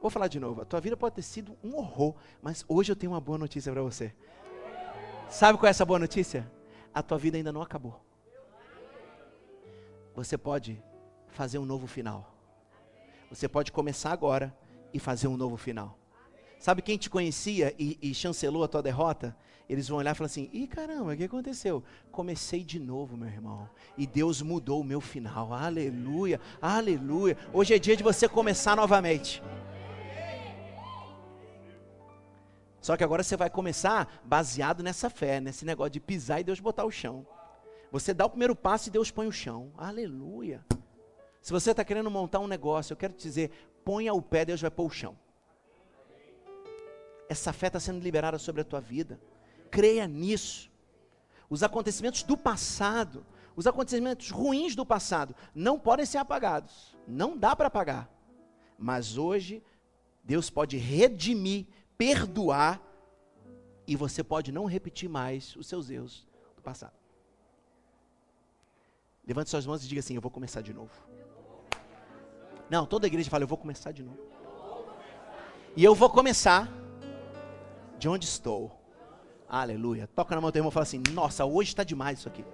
Vou 0.00 0.10
falar 0.10 0.28
de 0.28 0.38
novo. 0.38 0.62
A 0.62 0.64
tua 0.64 0.80
vida 0.80 0.96
pode 0.96 1.16
ter 1.16 1.22
sido 1.22 1.56
um 1.62 1.76
horror, 1.76 2.14
mas 2.40 2.64
hoje 2.68 2.92
eu 2.92 2.96
tenho 2.96 3.12
uma 3.12 3.20
boa 3.20 3.38
notícia 3.38 3.72
para 3.72 3.82
você. 3.82 4.14
Sabe 5.28 5.58
qual 5.58 5.66
é 5.66 5.70
essa 5.70 5.84
boa 5.84 5.98
notícia? 5.98 6.50
A 6.94 7.02
tua 7.02 7.18
vida 7.18 7.36
ainda 7.36 7.52
não 7.52 7.62
acabou. 7.62 8.00
Você 10.14 10.38
pode 10.38 10.82
fazer 11.28 11.58
um 11.58 11.64
novo 11.64 11.86
final. 11.86 12.34
Você 13.28 13.48
pode 13.48 13.70
começar 13.70 14.12
agora 14.12 14.56
e 14.94 14.98
fazer 14.98 15.28
um 15.28 15.36
novo 15.36 15.56
final. 15.56 15.98
Sabe 16.58 16.82
quem 16.82 16.98
te 16.98 17.08
conhecia 17.08 17.74
e, 17.78 17.98
e 18.02 18.14
chancelou 18.14 18.64
a 18.64 18.68
tua 18.68 18.82
derrota? 18.82 19.36
Eles 19.68 19.86
vão 19.86 19.98
olhar 19.98 20.12
e 20.12 20.14
falar 20.14 20.26
assim: 20.26 20.48
ih, 20.52 20.66
caramba, 20.66 21.12
o 21.12 21.16
que 21.16 21.24
aconteceu? 21.24 21.84
Comecei 22.10 22.64
de 22.64 22.80
novo, 22.80 23.16
meu 23.16 23.28
irmão. 23.28 23.68
E 23.96 24.06
Deus 24.06 24.42
mudou 24.42 24.80
o 24.80 24.84
meu 24.84 25.00
final. 25.00 25.52
Aleluia, 25.52 26.40
aleluia. 26.60 27.36
Hoje 27.52 27.74
é 27.74 27.78
dia 27.78 27.96
de 27.96 28.02
você 28.02 28.28
começar 28.28 28.74
novamente. 28.74 29.42
Só 32.80 32.96
que 32.96 33.04
agora 33.04 33.22
você 33.22 33.36
vai 33.36 33.50
começar 33.50 34.20
baseado 34.24 34.82
nessa 34.82 35.10
fé, 35.10 35.40
nesse 35.40 35.64
negócio 35.64 35.90
de 35.90 36.00
pisar 36.00 36.40
e 36.40 36.44
Deus 36.44 36.58
botar 36.58 36.84
o 36.84 36.90
chão. 36.90 37.26
Você 37.92 38.14
dá 38.14 38.24
o 38.24 38.30
primeiro 38.30 38.56
passo 38.56 38.88
e 38.88 38.92
Deus 38.92 39.10
põe 39.10 39.26
o 39.26 39.32
chão. 39.32 39.70
Aleluia. 39.76 40.64
Se 41.42 41.52
você 41.52 41.70
está 41.70 41.84
querendo 41.84 42.10
montar 42.10 42.40
um 42.40 42.46
negócio, 42.46 42.92
eu 42.92 42.96
quero 42.96 43.12
te 43.12 43.22
dizer: 43.22 43.50
ponha 43.84 44.14
o 44.14 44.22
pé, 44.22 44.44
Deus 44.46 44.60
vai 44.60 44.70
pôr 44.70 44.86
o 44.86 44.90
chão. 44.90 45.16
Essa 47.28 47.52
fé 47.52 47.66
está 47.66 47.78
sendo 47.78 48.02
liberada 48.02 48.38
sobre 48.38 48.62
a 48.62 48.64
tua 48.64 48.80
vida. 48.80 49.20
Creia 49.70 50.06
nisso. 50.06 50.70
Os 51.50 51.62
acontecimentos 51.62 52.22
do 52.22 52.36
passado, 52.36 53.24
os 53.54 53.66
acontecimentos 53.66 54.30
ruins 54.30 54.74
do 54.74 54.84
passado, 54.84 55.34
não 55.54 55.78
podem 55.78 56.06
ser 56.06 56.18
apagados. 56.18 56.96
Não 57.06 57.36
dá 57.36 57.54
para 57.54 57.68
apagar. 57.68 58.10
Mas 58.78 59.18
hoje, 59.18 59.62
Deus 60.24 60.48
pode 60.48 60.76
redimir, 60.76 61.66
perdoar, 61.96 62.80
e 63.86 63.96
você 63.96 64.22
pode 64.22 64.52
não 64.52 64.66
repetir 64.66 65.08
mais 65.08 65.56
os 65.56 65.66
seus 65.66 65.88
erros 65.88 66.26
do 66.54 66.62
passado. 66.62 66.92
Levante 69.26 69.50
suas 69.50 69.66
mãos 69.66 69.84
e 69.84 69.88
diga 69.88 70.00
assim: 70.00 70.14
Eu 70.14 70.20
vou 70.20 70.30
começar 70.30 70.60
de 70.60 70.72
novo. 70.72 70.92
Não, 72.70 72.86
toda 72.86 73.06
igreja 73.06 73.30
fala: 73.30 73.44
Eu 73.44 73.48
vou 73.48 73.58
começar 73.58 73.92
de 73.92 74.02
novo. 74.02 74.18
E 75.76 75.82
eu 75.82 75.94
vou 75.94 76.10
começar 76.10 76.70
de 77.98 78.08
onde 78.08 78.24
estou. 78.24 78.72
Aleluia. 79.48 80.06
Toca 80.06 80.34
na 80.34 80.40
mão 80.40 80.50
do 80.50 80.52
teu 80.52 80.60
irmão 80.60 80.70
e 80.70 80.72
fala 80.72 80.84
assim: 80.84 81.02
Nossa, 81.12 81.44
hoje 81.44 81.70
está 81.70 81.82
demais 81.82 82.20
isso 82.20 82.28
aqui. 82.28 82.44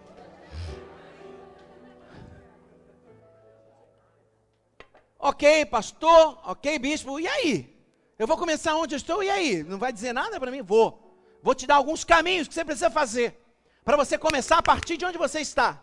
Ok, 5.19 5.67
pastor, 5.67 6.39
ok, 6.45 6.79
bispo, 6.79 7.19
e 7.19 7.27
aí? 7.27 7.75
Eu 8.19 8.27
vou 8.27 8.37
começar 8.37 8.77
onde 8.77 8.95
eu 8.95 8.99
estou, 8.99 9.23
e 9.23 9.31
aí? 9.31 9.63
Não 9.63 9.79
vai 9.79 9.93
dizer 9.93 10.13
nada 10.13 10.39
para 10.39 10.51
mim? 10.51 10.63
Vou. 10.63 11.19
Vou 11.43 11.55
te 11.55 11.67
dar 11.67 11.77
alguns 11.77 12.05
caminhos 12.05 12.47
que 12.47 12.55
você 12.55 12.65
precisa 12.65 12.91
fazer 12.91 13.41
para 13.85 13.97
você 13.97 14.17
começar 14.17 14.59
a 14.59 14.63
partir 14.63 14.97
de 14.97 15.05
onde 15.05 15.19
você 15.19 15.41
está. 15.41 15.83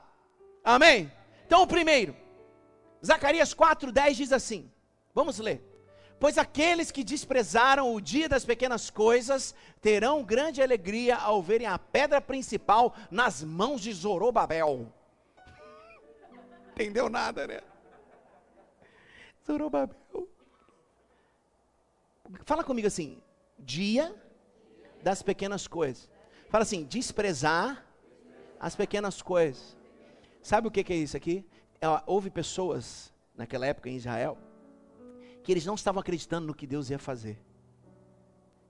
Amém? 0.63 1.12
Então, 1.46 1.63
o 1.63 1.68
primeiro, 1.68 2.15
Zacarias 3.03 3.53
4,10 3.53 4.13
diz 4.13 4.32
assim: 4.32 4.72
Vamos 5.13 5.39
ler. 5.39 5.71
Pois 6.22 6.38
aqueles 6.38 6.92
que 6.92 7.04
desprezaram 7.04 7.96
o 7.96 8.00
dia 8.00 8.30
das 8.30 8.46
pequenas 8.46 8.92
coisas 8.92 9.56
terão 9.82 10.24
grande 10.24 10.62
alegria 10.62 11.16
ao 11.16 11.42
verem 11.42 11.66
a 11.66 11.80
pedra 11.80 12.22
principal 12.22 12.96
nas 13.10 13.44
mãos 13.44 13.82
de 13.82 13.92
Zorobabel. 13.92 14.94
Entendeu 16.74 17.10
nada, 17.10 17.48
né? 17.48 17.62
Zorobabel. 19.48 19.98
Fala 22.46 22.63
comigo 22.63 22.88
assim: 22.88 23.20
dia 23.58 24.16
das 25.01 25.24
pequenas 25.24 25.66
coisas. 25.66 26.08
Fala 26.50 26.62
assim: 26.62 26.84
desprezar 26.84 27.84
as 28.60 28.75
pequenas 28.75 29.24
coisas. 29.24 29.75
Sabe 30.44 30.68
o 30.68 30.72
que, 30.72 30.94
é 30.94 30.96
isso 30.96 31.18
aqui? 31.18 31.44
Houve 32.06 32.30
pessoas 32.30 33.12
naquela 33.36 33.66
época 33.66 33.90
em 33.90 33.96
Israel 33.96 34.38
que 35.44 35.52
eles 35.52 35.66
não 35.66 35.76
estavam 35.76 36.00
acreditando 36.00 36.48
no 36.48 36.54
que 36.54 36.68
Deus 36.68 36.90
ia 36.90 37.00
fazer. 37.00 37.38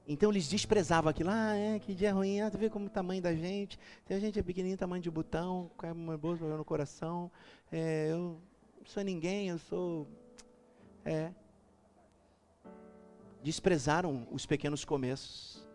Então 0.07 0.29
eles 0.31 0.47
desprezavam 0.47 1.09
aquilo. 1.09 1.29
Ah, 1.31 1.55
é, 1.55 1.79
que 1.79 1.93
dia 1.93 2.13
ruim. 2.13 2.41
Ah, 2.41 2.49
tu 2.49 2.57
vê 2.57 2.69
como 2.69 2.87
o 2.87 2.89
tamanho 2.89 3.21
da 3.21 3.33
gente. 3.33 3.79
Tem 4.05 4.17
a 4.17 4.19
gente 4.19 4.39
é 4.39 4.43
pequenininho, 4.43 4.77
tamanho 4.77 5.01
de 5.01 5.11
botão, 5.11 5.69
com 5.77 5.91
uma 5.91 6.17
bolsa 6.17 6.43
no 6.45 6.65
coração. 6.65 7.31
É, 7.71 8.09
eu 8.11 8.37
não 8.79 8.85
sou 8.85 9.03
ninguém, 9.03 9.49
eu 9.49 9.57
sou... 9.57 10.07
É. 11.05 11.31
Desprezaram 13.43 14.27
os 14.31 14.45
pequenos 14.45 14.83
começos. 14.83 15.65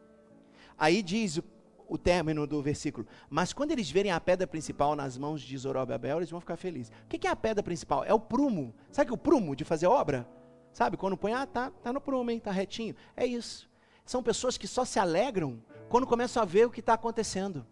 Aí 0.79 1.03
diz 1.03 1.39
o, 1.39 1.45
o 1.89 1.97
término 1.97 2.47
do 2.47 2.61
versículo. 2.61 3.07
Mas 3.31 3.53
quando 3.53 3.71
eles 3.71 3.91
verem 3.91 4.13
a 4.13 4.21
pedra 4.21 4.47
principal 4.47 4.95
nas 4.95 5.17
mãos 5.17 5.41
de 5.41 5.57
Zorobabel, 5.57 6.19
eles 6.19 6.31
vão 6.31 6.41
ficar 6.41 6.57
felizes. 6.57 6.93
O 7.05 7.09
que 7.09 7.27
é 7.27 7.31
a 7.31 7.37
pedra 7.37 7.63
principal? 7.63 8.05
É 8.05 8.13
o 8.13 8.21
prumo. 8.21 8.75
Sabe 8.91 9.13
o 9.13 9.17
prumo 9.17 9.57
de 9.57 9.65
fazer 9.65 9.87
obra? 9.87 10.29
Sabe, 10.77 10.99
quando 10.99 11.17
põe, 11.17 11.33
ah, 11.33 11.47
tá, 11.47 11.71
tá 11.71 11.91
no 11.91 12.03
prumo, 12.03 12.31
hein, 12.31 12.39
tá 12.39 12.51
retinho. 12.51 12.95
É 13.17 13.25
isso. 13.25 13.67
São 14.05 14.23
pessoas 14.23 14.59
que 14.59 14.69
só 14.69 14.85
se 14.85 14.99
alegram 14.99 15.59
quando 15.89 16.07
começam 16.07 16.43
a 16.43 16.45
ver 16.45 16.67
o 16.67 16.71
que 16.71 16.81
está 16.81 16.93
acontecendo. 16.93 17.67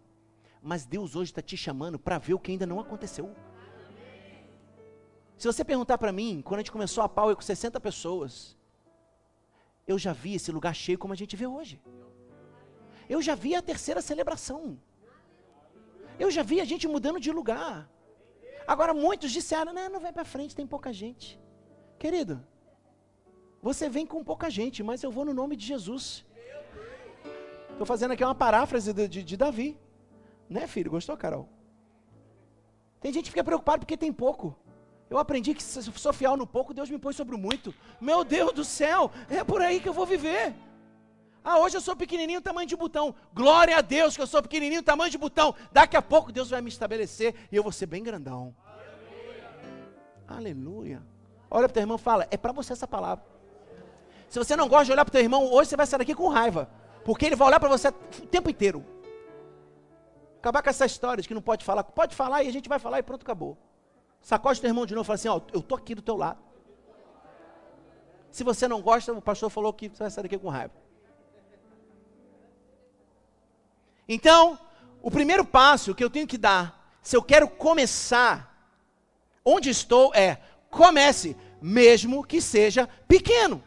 Mas 0.59 0.87
Deus 0.87 1.15
hoje 1.15 1.29
está 1.29 1.39
te 1.39 1.55
chamando 1.55 1.99
para 1.99 2.17
ver 2.17 2.33
o 2.33 2.39
que 2.39 2.49
ainda 2.49 2.65
não 2.65 2.79
aconteceu. 2.79 3.35
Se 5.37 5.45
você 5.45 5.63
perguntar 5.63 5.99
para 5.99 6.11
mim, 6.11 6.41
quando 6.43 6.55
a 6.55 6.61
gente 6.63 6.71
começou 6.71 7.03
a 7.03 7.07
Power 7.07 7.35
com 7.35 7.43
60 7.43 7.79
pessoas, 7.79 8.57
eu 9.87 9.99
já 9.99 10.11
vi 10.11 10.33
esse 10.33 10.51
lugar 10.51 10.73
cheio 10.73 10.97
como 10.97 11.13
a 11.13 11.15
gente 11.15 11.35
vê 11.35 11.45
hoje. 11.45 11.79
Eu 13.07 13.21
já 13.21 13.35
vi 13.35 13.53
a 13.53 13.61
terceira 13.61 14.01
celebração. 14.01 14.79
Eu 16.17 16.31
já 16.31 16.41
vi 16.41 16.59
a 16.59 16.65
gente 16.65 16.87
mudando 16.87 17.19
de 17.19 17.31
lugar. 17.31 17.87
Agora 18.65 18.95
muitos 18.95 19.31
disseram, 19.31 19.71
não, 19.73 19.89
não 19.91 19.99
vai 19.99 20.11
para 20.11 20.25
frente, 20.25 20.55
tem 20.55 20.65
pouca 20.65 20.91
gente. 20.91 21.39
Querido, 21.99 22.43
você 23.65 23.89
vem 23.89 24.05
com 24.05 24.23
pouca 24.23 24.47
gente, 24.47 24.83
mas 24.83 25.01
eu 25.01 25.09
vou 25.09 25.25
no 25.25 25.33
nome 25.33 25.55
de 25.55 25.65
Jesus. 25.65 26.23
Estou 27.71 27.87
fazendo 27.91 28.11
aqui 28.11 28.23
uma 28.23 28.35
paráfrase 28.35 28.93
de, 28.93 29.07
de, 29.07 29.23
de 29.23 29.35
Davi. 29.35 29.75
Né, 30.47 30.67
filho? 30.67 30.91
Gostou, 30.91 31.17
Carol? 31.17 31.49
Tem 33.01 33.11
gente 33.11 33.23
que 33.25 33.31
fica 33.31 33.43
preocupado 33.43 33.79
porque 33.79 33.97
tem 33.97 34.13
pouco. 34.13 34.55
Eu 35.09 35.17
aprendi 35.17 35.55
que 35.55 35.63
se 35.63 35.81
sou 35.81 36.13
fiel 36.13 36.37
no 36.37 36.45
pouco, 36.45 36.75
Deus 36.75 36.91
me 36.91 36.99
põe 36.99 37.11
sobre 37.11 37.33
o 37.33 37.39
muito. 37.39 37.73
Meu 37.99 38.23
Deus 38.23 38.53
do 38.53 38.63
céu, 38.63 39.11
é 39.27 39.43
por 39.43 39.63
aí 39.63 39.79
que 39.79 39.89
eu 39.89 39.93
vou 39.93 40.05
viver. 40.05 40.53
Ah, 41.43 41.57
hoje 41.57 41.75
eu 41.75 41.81
sou 41.81 41.95
pequenininho, 41.95 42.41
tamanho 42.41 42.67
de 42.67 42.75
botão. 42.75 43.15
Glória 43.33 43.77
a 43.77 43.81
Deus 43.81 44.15
que 44.15 44.21
eu 44.21 44.27
sou 44.27 44.43
pequenininho, 44.43 44.83
tamanho 44.83 45.09
de 45.09 45.17
botão. 45.17 45.55
Daqui 45.71 45.97
a 45.97 46.03
pouco 46.03 46.31
Deus 46.31 46.51
vai 46.51 46.61
me 46.61 46.69
estabelecer 46.69 47.33
e 47.51 47.55
eu 47.55 47.63
vou 47.63 47.71
ser 47.71 47.87
bem 47.87 48.03
grandão. 48.03 48.55
Aleluia. 50.27 50.37
Aleluia. 50.37 51.03
Olha 51.49 51.67
para 51.67 51.71
o 51.71 51.73
teu 51.73 51.81
irmão 51.81 51.97
e 51.97 51.99
fala: 51.99 52.27
é 52.29 52.37
para 52.37 52.51
você 52.51 52.71
essa 52.71 52.87
palavra. 52.87 53.34
Se 54.35 54.39
você 54.39 54.53
não 54.57 54.67
gosta 54.67 54.83
de 54.83 54.91
olhar 54.91 55.05
para 55.05 55.11
o 55.11 55.13
teu 55.13 55.21
irmão, 55.21 55.49
hoje 55.49 55.69
você 55.69 55.77
vai 55.77 55.87
sair 55.87 55.99
daqui 55.99 56.13
com 56.13 56.27
raiva. 56.27 56.69
Porque 57.05 57.25
ele 57.25 57.37
vai 57.37 57.47
olhar 57.47 57.57
para 57.57 57.69
você 57.69 57.87
o 57.87 58.27
tempo 58.27 58.49
inteiro. 58.49 58.85
Acabar 60.39 60.61
com 60.61 60.69
essa 60.69 60.85
história 60.85 61.21
de 61.21 61.27
que 61.29 61.33
não 61.33 61.41
pode 61.41 61.63
falar. 61.63 61.85
Pode 61.85 62.13
falar 62.13 62.43
e 62.43 62.49
a 62.49 62.51
gente 62.51 62.67
vai 62.67 62.77
falar 62.77 62.99
e 62.99 63.03
pronto, 63.03 63.21
acabou. 63.21 63.57
Sacode 64.19 64.59
teu 64.59 64.69
irmão 64.69 64.85
de 64.85 64.93
novo 64.93 65.05
e 65.05 65.07
fala 65.07 65.15
assim, 65.15 65.29
ó, 65.29 65.39
eu 65.53 65.61
tô 65.61 65.73
aqui 65.73 65.95
do 65.95 66.01
teu 66.01 66.17
lado. 66.17 66.39
Se 68.29 68.43
você 68.43 68.67
não 68.67 68.81
gosta, 68.81 69.13
o 69.13 69.21
pastor 69.21 69.49
falou 69.49 69.71
que 69.71 69.87
você 69.87 70.03
vai 70.03 70.09
sair 70.09 70.23
daqui 70.23 70.37
com 70.37 70.49
raiva. 70.49 70.73
Então, 74.05 74.59
o 75.01 75.09
primeiro 75.09 75.45
passo 75.45 75.95
que 75.95 76.03
eu 76.03 76.09
tenho 76.09 76.27
que 76.27 76.37
dar, 76.37 76.93
se 77.01 77.15
eu 77.15 77.23
quero 77.23 77.47
começar 77.47 78.69
onde 79.45 79.69
estou, 79.69 80.13
é 80.13 80.39
comece, 80.69 81.37
mesmo 81.61 82.21
que 82.21 82.41
seja 82.41 82.89
pequeno. 83.07 83.63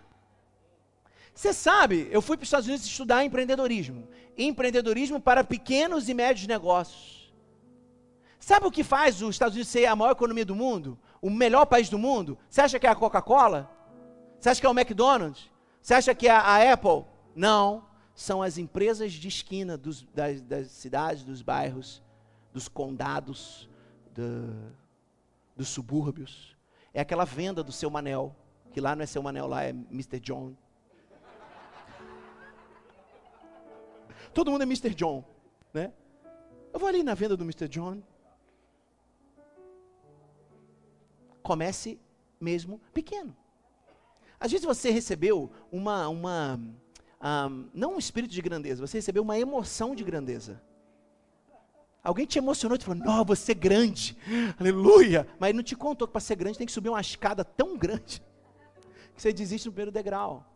Você 1.39 1.53
sabe, 1.53 2.09
eu 2.11 2.21
fui 2.21 2.37
para 2.37 2.43
os 2.43 2.49
Estados 2.49 2.67
Unidos 2.67 2.85
estudar 2.85 3.25
empreendedorismo. 3.25 4.09
Empreendedorismo 4.37 5.21
para 5.21 5.45
pequenos 5.45 6.09
e 6.09 6.13
médios 6.13 6.49
negócios. 6.49 7.33
Sabe 8.41 8.67
o 8.67 8.73
que 8.73 8.83
faz 8.83 9.23
os 9.23 9.37
Estados 9.37 9.55
Unidos 9.55 9.71
ser 9.71 9.87
a 9.87 9.95
maior 9.95 10.11
economia 10.11 10.45
do 10.45 10.57
mundo? 10.57 10.99
O 11.23 11.31
melhor 11.31 11.65
país 11.65 11.89
do 11.89 11.97
mundo? 11.97 12.37
Você 12.51 12.61
acha 12.61 12.77
que 12.81 12.89
é 12.89 12.91
a 12.91 12.95
Coca-Cola? 12.97 13.71
Você 14.41 14.49
acha 14.49 14.61
que 14.61 14.67
é 14.67 14.69
o 14.69 14.77
McDonald's? 14.77 15.49
Você 15.81 15.95
acha 15.95 16.13
que 16.13 16.27
é 16.27 16.33
a 16.33 16.73
Apple? 16.73 17.05
Não. 17.37 17.85
São 18.17 18.43
as 18.43 18.59
empresas 18.59 19.13
de 19.13 19.29
esquina 19.29 19.77
dos, 19.77 20.03
das, 20.13 20.43
das, 20.43 20.67
cidades, 20.73 21.23
dos 21.23 21.41
bairros, 21.41 22.03
dos 22.53 22.67
condados, 22.67 23.71
do, 24.13 24.75
dos 25.55 25.69
subúrbios. 25.69 26.57
É 26.93 27.01
aquela 27.01 27.25
venda 27.25 27.63
do 27.63 27.71
seu 27.71 27.89
Manel, 27.89 28.35
que 28.73 28.81
lá 28.81 28.97
não 28.97 29.05
é 29.05 29.07
seu 29.07 29.23
Manel, 29.23 29.47
lá 29.47 29.63
é 29.63 29.69
Mr. 29.69 30.19
John. 30.19 30.57
Todo 34.33 34.51
mundo 34.51 34.63
é 34.63 34.65
Mr. 34.65 34.95
John, 34.95 35.25
né? 35.73 35.93
Eu 36.73 36.79
vou 36.79 36.89
ali 36.89 37.03
na 37.03 37.15
venda 37.15 37.37
do 37.37 37.45
Mr. 37.45 37.69
John. 37.69 38.03
Comece 41.43 41.99
mesmo 42.41 42.81
pequeno. 42.93 43.37
Às 44.39 44.53
vezes 44.53 44.65
você 44.65 44.91
recebeu 44.91 45.51
uma, 45.73 46.09
uma 46.09 46.61
um, 47.21 47.69
não 47.75 47.95
um 47.95 47.99
espírito 47.99 48.33
de 48.33 48.41
grandeza, 48.41 48.87
você 48.87 48.99
recebeu 48.99 49.23
uma 49.23 49.39
emoção 49.39 49.95
de 49.95 50.05
grandeza. 50.05 50.63
Alguém 52.03 52.25
te 52.25 52.39
emocionou 52.39 52.79
e 52.79 52.83
falou, 52.83 53.05
não, 53.05 53.25
você 53.25 53.53
é 53.53 53.55
grande, 53.55 54.17
aleluia. 54.59 55.27
Mas 55.39 55.55
não 55.55 55.63
te 55.63 55.75
contou 55.75 56.07
que 56.07 56.13
para 56.13 56.21
ser 56.21 56.37
grande 56.37 56.57
tem 56.57 56.67
que 56.67 56.73
subir 56.73 56.89
uma 56.89 57.01
escada 57.01 57.45
tão 57.45 57.77
grande 57.77 58.23
que 59.15 59.21
você 59.21 59.33
desiste 59.33 59.67
no 59.67 59.73
primeiro 59.73 59.91
degrau. 59.91 60.47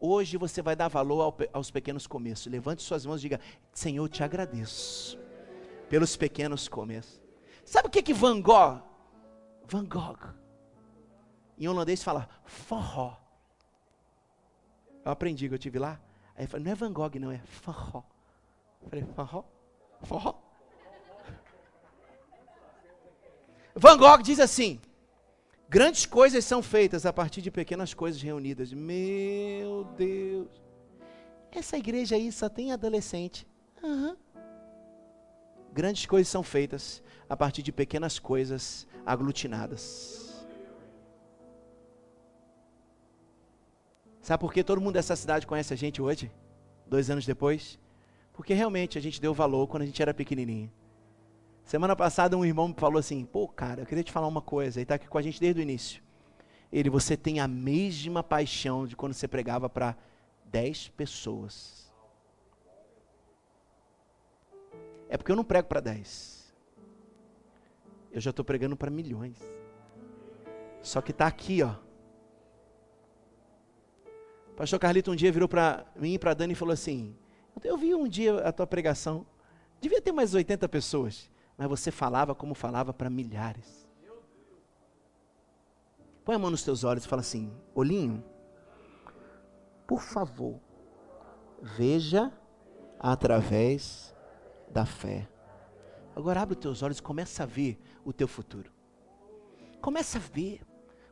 Hoje 0.00 0.36
você 0.36 0.62
vai 0.62 0.76
dar 0.76 0.88
valor 0.88 1.22
ao, 1.22 1.36
aos 1.52 1.70
pequenos 1.70 2.06
começos. 2.06 2.46
Levante 2.46 2.82
suas 2.82 3.04
mãos 3.04 3.18
e 3.18 3.22
diga: 3.22 3.40
Senhor, 3.72 4.08
te 4.08 4.22
agradeço 4.22 5.18
pelos 5.88 6.16
pequenos 6.16 6.68
começos. 6.68 7.20
Sabe 7.64 7.88
o 7.88 7.90
que 7.90 8.02
que 8.02 8.14
Van 8.14 8.40
Gogh? 8.40 8.80
Van 9.66 9.84
Gogh. 9.84 10.34
Em 11.58 11.66
holandês 11.66 12.02
fala 12.02 12.28
forró. 12.44 13.16
Eu 15.04 15.12
aprendi 15.12 15.48
que 15.48 15.54
eu 15.54 15.58
tive 15.58 15.78
lá. 15.78 16.00
Aí 16.36 16.44
eu 16.44 16.48
falei, 16.48 16.64
não 16.64 16.72
é 16.72 16.74
Van 16.74 16.92
Gogh, 16.92 17.18
não, 17.18 17.32
é 17.32 17.38
forró. 17.38 18.04
Eu 18.82 18.88
falei, 18.88 19.04
forró? 19.04 19.44
Forró? 20.02 20.34
Van 23.74 23.96
Gogh 23.96 24.22
diz 24.22 24.38
assim: 24.38 24.80
Grandes 25.68 26.06
coisas 26.06 26.44
são 26.46 26.62
feitas 26.62 27.04
a 27.04 27.12
partir 27.12 27.42
de 27.42 27.50
pequenas 27.50 27.92
coisas 27.92 28.22
reunidas. 28.22 28.72
Meu 28.72 29.84
Deus. 29.96 30.48
Essa 31.52 31.76
igreja 31.76 32.16
aí 32.16 32.32
só 32.32 32.48
tem 32.48 32.72
adolescente. 32.72 33.46
Uhum. 33.82 34.16
Grandes 35.72 36.06
coisas 36.06 36.28
são 36.28 36.42
feitas 36.42 37.02
a 37.28 37.36
partir 37.36 37.62
de 37.62 37.70
pequenas 37.70 38.18
coisas 38.18 38.86
aglutinadas. 39.04 40.46
Sabe 44.22 44.40
por 44.40 44.52
que 44.52 44.64
todo 44.64 44.80
mundo 44.80 44.94
dessa 44.94 45.16
cidade 45.16 45.46
conhece 45.46 45.72
a 45.74 45.76
gente 45.76 46.00
hoje? 46.00 46.30
Dois 46.86 47.10
anos 47.10 47.26
depois? 47.26 47.78
Porque 48.32 48.54
realmente 48.54 48.96
a 48.96 49.00
gente 49.00 49.20
deu 49.20 49.34
valor 49.34 49.66
quando 49.66 49.82
a 49.82 49.86
gente 49.86 50.00
era 50.00 50.14
pequenininho. 50.14 50.72
Semana 51.68 51.94
passada 51.94 52.34
um 52.34 52.46
irmão 52.46 52.68
me 52.68 52.74
falou 52.74 52.98
assim: 52.98 53.26
pô, 53.26 53.46
cara, 53.46 53.82
eu 53.82 53.86
queria 53.86 54.02
te 54.02 54.10
falar 54.10 54.26
uma 54.26 54.40
coisa. 54.40 54.78
Ele 54.78 54.84
está 54.84 54.94
aqui 54.94 55.06
com 55.06 55.18
a 55.18 55.20
gente 55.20 55.38
desde 55.38 55.60
o 55.60 55.62
início. 55.62 56.02
Ele, 56.72 56.88
você 56.88 57.14
tem 57.14 57.40
a 57.40 57.46
mesma 57.46 58.22
paixão 58.22 58.86
de 58.86 58.96
quando 58.96 59.12
você 59.12 59.28
pregava 59.28 59.68
para 59.68 59.94
10 60.46 60.88
pessoas. 60.88 61.92
É 65.10 65.18
porque 65.18 65.30
eu 65.30 65.36
não 65.36 65.44
prego 65.44 65.68
para 65.68 65.80
10. 65.80 66.54
Eu 68.12 68.20
já 68.22 68.30
estou 68.30 68.46
pregando 68.46 68.74
para 68.74 68.90
milhões. 68.90 69.36
Só 70.80 71.02
que 71.02 71.10
está 71.10 71.26
aqui, 71.26 71.62
ó. 71.62 71.74
Pastor 74.56 74.78
Carlito 74.78 75.12
um 75.12 75.16
dia 75.16 75.30
virou 75.30 75.46
para 75.50 75.84
mim 75.94 76.14
e 76.14 76.18
para 76.18 76.32
Dani 76.32 76.54
e 76.54 76.56
falou 76.56 76.72
assim: 76.72 77.14
Eu 77.62 77.76
vi 77.76 77.94
um 77.94 78.08
dia 78.08 78.38
a 78.38 78.52
tua 78.52 78.66
pregação. 78.66 79.26
Devia 79.82 80.00
ter 80.00 80.12
mais 80.12 80.32
80 80.32 80.66
pessoas 80.70 81.30
mas 81.58 81.68
você 81.68 81.90
falava 81.90 82.36
como 82.36 82.54
falava 82.54 82.94
para 82.94 83.10
milhares. 83.10 83.86
Põe 86.24 86.36
a 86.36 86.38
mão 86.38 86.50
nos 86.50 86.62
teus 86.62 86.84
olhos 86.84 87.04
e 87.04 87.08
fala 87.08 87.20
assim: 87.20 87.52
Olhinho, 87.74 88.22
por 89.86 90.00
favor, 90.00 90.60
veja 91.60 92.32
através 93.00 94.14
da 94.70 94.86
fé. 94.86 95.28
Agora 96.14 96.42
abre 96.42 96.54
os 96.54 96.60
teus 96.60 96.82
olhos 96.82 96.98
e 96.98 97.02
começa 97.02 97.42
a 97.42 97.46
ver 97.46 97.80
o 98.04 98.12
teu 98.12 98.28
futuro. 98.28 98.70
Começa 99.80 100.18
a 100.18 100.20
ver, 100.20 100.60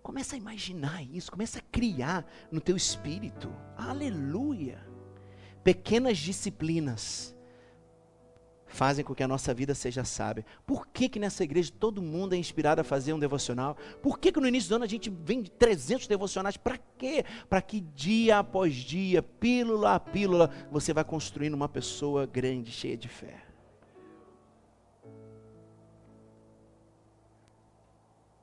começa 0.02 0.36
a 0.36 0.38
imaginar 0.38 1.02
isso, 1.02 1.30
começa 1.30 1.58
a 1.58 1.62
criar 1.72 2.26
no 2.50 2.60
teu 2.60 2.76
espírito. 2.76 3.52
Aleluia! 3.76 4.86
Pequenas 5.64 6.18
disciplinas 6.18 7.35
fazem 8.66 9.04
com 9.04 9.14
que 9.14 9.22
a 9.22 9.28
nossa 9.28 9.54
vida 9.54 9.74
seja 9.74 10.04
sábia. 10.04 10.44
Por 10.66 10.86
que, 10.86 11.08
que 11.08 11.18
nessa 11.18 11.44
igreja 11.44 11.72
todo 11.78 12.02
mundo 12.02 12.34
é 12.34 12.36
inspirado 12.36 12.80
a 12.80 12.84
fazer 12.84 13.12
um 13.12 13.18
devocional? 13.18 13.76
Por 14.02 14.18
que, 14.18 14.32
que 14.32 14.40
no 14.40 14.48
início 14.48 14.68
do 14.68 14.76
ano 14.76 14.84
a 14.84 14.88
gente 14.88 15.10
vem 15.10 15.42
de 15.42 15.50
300 15.50 16.06
devocionais? 16.06 16.56
Para 16.56 16.78
quê? 16.98 17.24
Para 17.48 17.62
que 17.62 17.80
dia 17.80 18.38
após 18.38 18.74
dia, 18.74 19.22
pílula 19.22 19.94
a 19.94 20.00
pílula, 20.00 20.50
você 20.70 20.92
vai 20.92 21.04
construindo 21.04 21.54
uma 21.54 21.68
pessoa 21.68 22.26
grande, 22.26 22.70
cheia 22.70 22.96
de 22.96 23.08
fé. 23.08 23.42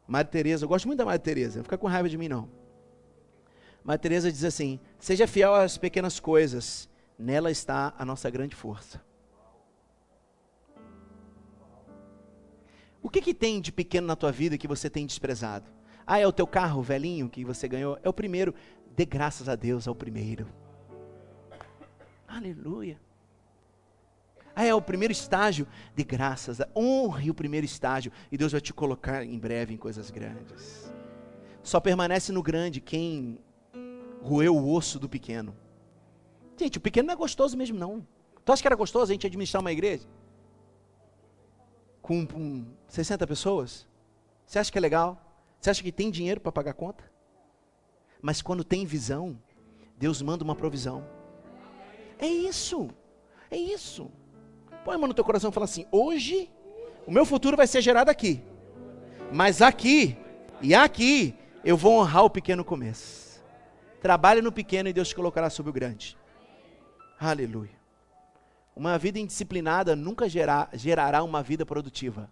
Madre 0.08 0.32
Teresa, 0.32 0.66
eu 0.66 0.70
gosto 0.70 0.86
muito 0.86 0.98
da 0.98 1.06
Madre 1.06 1.20
Teresa, 1.20 1.58
não 1.58 1.64
fica 1.64 1.78
com 1.78 1.88
raiva 1.88 2.10
de 2.10 2.18
mim 2.18 2.28
não. 2.28 2.50
Madre 3.84 4.02
Teresa 4.02 4.32
diz 4.32 4.44
assim: 4.44 4.80
"Seja 5.00 5.28
fiel 5.28 5.54
às 5.54 5.78
pequenas 5.78 6.20
coisas, 6.20 6.90
nela 7.18 7.50
está 7.50 7.94
a 7.98 8.06
nossa 8.06 8.30
grande 8.30 8.56
força." 8.56 9.02
O 13.04 13.10
que, 13.10 13.22
que 13.22 13.34
tem 13.34 13.60
de 13.60 13.70
pequeno 13.70 14.08
na 14.08 14.16
tua 14.16 14.32
vida 14.32 14.58
que 14.58 14.68
você 14.68 14.90
tem 14.90 15.06
desprezado? 15.06 15.70
Ah, 16.08 16.20
é 16.20 16.26
o 16.26 16.32
teu 16.32 16.48
carro 16.48 16.82
velhinho 16.82 17.30
que 17.30 17.44
você 17.44 17.68
ganhou? 17.68 18.00
É 18.02 18.08
o 18.08 18.14
primeiro. 18.14 18.56
Dê 18.96 19.06
graças 19.06 19.50
a 19.50 19.56
Deus 19.56 19.90
ao 19.90 19.94
primeiro. 19.94 20.48
Aleluia. 22.26 22.98
Ah, 24.56 24.64
é 24.64 24.74
o 24.74 24.82
primeiro 24.82 25.12
estágio? 25.12 25.68
De 25.94 26.04
graças. 26.04 26.60
Honre 26.74 27.30
o 27.30 27.34
primeiro 27.34 27.66
estágio. 27.66 28.12
E 28.32 28.38
Deus 28.38 28.54
vai 28.54 28.62
te 28.62 28.74
colocar 28.74 29.26
em 29.26 29.38
breve 29.38 29.74
em 29.74 29.78
coisas 29.78 30.10
grandes. 30.10 30.90
Só 31.62 31.82
permanece 31.82 32.32
no 32.32 32.42
grande 32.42 32.80
quem 32.80 33.38
roeu 34.22 34.56
o 34.56 34.74
osso 34.74 34.98
do 34.98 35.10
pequeno. 35.10 35.54
Gente, 36.58 36.78
o 36.78 36.82
pequeno 36.82 37.08
não 37.08 37.14
é 37.14 37.18
gostoso 37.18 37.58
mesmo, 37.58 37.78
não. 37.78 38.06
Tu 38.46 38.52
acha 38.52 38.62
que 38.62 38.68
era 38.68 38.76
gostoso 38.76 39.12
a 39.12 39.14
gente 39.14 39.28
administrar 39.28 39.60
uma 39.60 39.72
igreja? 39.72 40.08
Com, 42.04 42.28
com 42.28 42.66
60 42.88 43.26
pessoas? 43.26 43.88
Você 44.46 44.60
acha 44.60 44.72
que 44.72 44.78
é 44.78 44.82
legal? 44.82 45.20
Você 45.60 45.72
acha 45.72 45.82
que 45.82 45.92
tem 45.92 46.12
dinheiro 46.12 46.40
para 46.40 46.52
pagar 46.52 46.72
a 46.72 46.76
conta? 46.76 47.04
Mas 48.22 48.42
quando 48.42 48.64
tem 48.64 48.86
visão, 48.86 49.40
Deus 49.98 50.22
manda 50.22 50.44
uma 50.44 50.56
provisão. 50.56 51.04
É 52.20 52.28
isso. 52.28 52.90
É 53.50 53.58
isso. 53.58 54.12
Põe 54.84 54.96
a 54.96 54.98
mão 54.98 55.08
no 55.08 55.14
teu 55.14 55.24
coração 55.24 55.50
e 55.50 55.54
fala 55.54 55.64
assim: 55.64 55.86
hoje 55.92 56.52
o 57.08 57.12
meu 57.12 57.26
futuro 57.26 57.58
vai 57.58 57.66
ser 57.66 57.82
gerado 57.82 58.12
aqui. 58.12 58.44
Mas 59.32 59.62
aqui 59.62 60.18
e 60.62 60.76
aqui 60.76 61.34
eu 61.64 61.78
vou 61.78 62.00
honrar 62.00 62.26
o 62.26 62.30
pequeno 62.30 62.64
começo. 62.66 63.42
Trabalhe 64.02 64.42
no 64.42 64.52
pequeno 64.52 64.90
e 64.90 64.94
Deus 64.94 65.08
te 65.08 65.16
colocará 65.16 65.50
sobre 65.50 65.70
o 65.70 65.74
grande. 65.74 66.18
Aleluia. 67.18 67.83
Uma 68.76 68.98
vida 68.98 69.20
indisciplinada 69.20 69.96
nunca 69.96 70.28
gerar, 70.28 70.70
gerará 70.74 71.24
uma 71.24 71.44
vida 71.44 71.66
produtiva. 71.66 72.30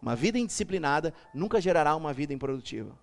Uma 0.00 0.14
vida 0.16 0.38
indisciplinada 0.38 1.14
nunca 1.32 1.60
gerará 1.60 1.94
uma 1.96 2.12
vida 2.12 2.32
improdutiva. 2.32 2.98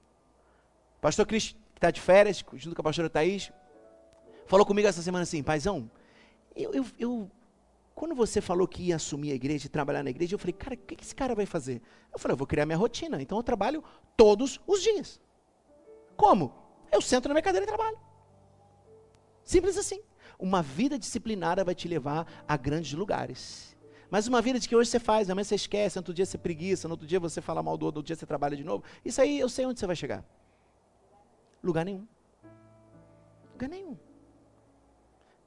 Pastor 1.01 1.25
Cris, 1.25 1.55
que 1.73 1.77
está 1.77 1.89
de 1.89 2.01
férias, 2.01 2.43
junto 2.53 2.75
com 2.75 2.81
a 2.81 2.83
pastora 2.83 3.09
Thaís, 3.09 3.51
falou 4.45 4.65
comigo 4.65 4.87
essa 4.87 5.01
semana 5.01 5.23
assim, 5.23 5.41
paizão, 5.41 5.89
eu, 6.55 6.73
eu, 6.73 6.85
eu, 6.99 7.31
quando 7.95 8.13
você 8.13 8.41
falou 8.41 8.67
que 8.67 8.83
ia 8.83 8.97
assumir 8.97 9.31
a 9.31 9.35
igreja 9.35 9.67
e 9.67 9.69
trabalhar 9.69 10.03
na 10.03 10.09
igreja, 10.09 10.35
eu 10.35 10.39
falei, 10.39 10.53
cara, 10.53 10.75
o 10.75 10.77
que 10.77 11.01
esse 11.01 11.15
cara 11.15 11.33
vai 11.33 11.45
fazer? 11.45 11.81
Eu 12.11 12.19
falei, 12.19 12.33
eu 12.33 12.37
vou 12.37 12.45
criar 12.45 12.65
minha 12.65 12.77
rotina, 12.77 13.21
então 13.21 13.37
eu 13.37 13.43
trabalho 13.43 13.83
todos 14.17 14.59
os 14.67 14.81
dias. 14.81 15.21
Como? 16.17 16.53
Eu 16.91 17.01
sento 17.01 17.29
na 17.29 17.33
minha 17.33 17.41
cadeira 17.41 17.65
e 17.65 17.67
trabalho. 17.67 17.97
Simples 19.43 19.77
assim. 19.77 20.01
Uma 20.39 20.61
vida 20.61 20.97
disciplinada 20.97 21.63
vai 21.63 21.75
te 21.75 21.87
levar 21.87 22.25
a 22.47 22.55
grandes 22.55 22.93
lugares. 22.93 23.77
Mas 24.09 24.25
uma 24.25 24.41
vida 24.41 24.59
de 24.59 24.67
que 24.67 24.75
hoje 24.75 24.89
você 24.89 24.99
faz, 24.99 25.29
amanhã 25.29 25.43
você 25.43 25.55
esquece, 25.55 25.99
outro 25.99 26.13
dia 26.13 26.25
você 26.25 26.37
preguiça, 26.37 26.87
no 26.87 26.93
outro 26.93 27.05
dia 27.05 27.19
você 27.19 27.41
fala 27.41 27.61
mal 27.61 27.77
do 27.77 27.85
outro, 27.85 27.99
outro 27.99 28.07
dia 28.07 28.15
você 28.15 28.25
trabalha 28.25 28.55
de 28.55 28.63
novo. 28.63 28.83
Isso 29.05 29.21
aí 29.21 29.39
eu 29.39 29.49
sei 29.49 29.65
onde 29.65 29.79
você 29.79 29.85
vai 29.85 29.95
chegar. 29.95 30.25
Lugar 31.61 31.85
nenhum. 31.85 32.07
Lugar 33.51 33.69
nenhum. 33.69 33.97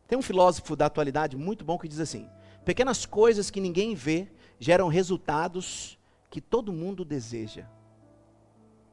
Tem 0.06 0.18
um 0.18 0.22
filósofo 0.22 0.76
da 0.76 0.86
atualidade 0.86 1.36
muito 1.36 1.64
bom 1.64 1.78
que 1.78 1.88
diz 1.88 1.98
assim: 1.98 2.28
pequenas 2.64 3.06
coisas 3.06 3.50
que 3.50 3.60
ninguém 3.60 3.94
vê 3.94 4.28
geram 4.60 4.88
resultados 4.88 5.98
que 6.30 6.40
todo 6.40 6.72
mundo 6.72 7.04
deseja. 7.04 7.66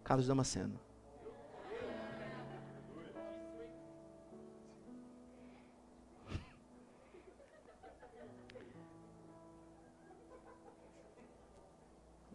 Carlos 0.03 0.27
Damasceno. 0.27 0.79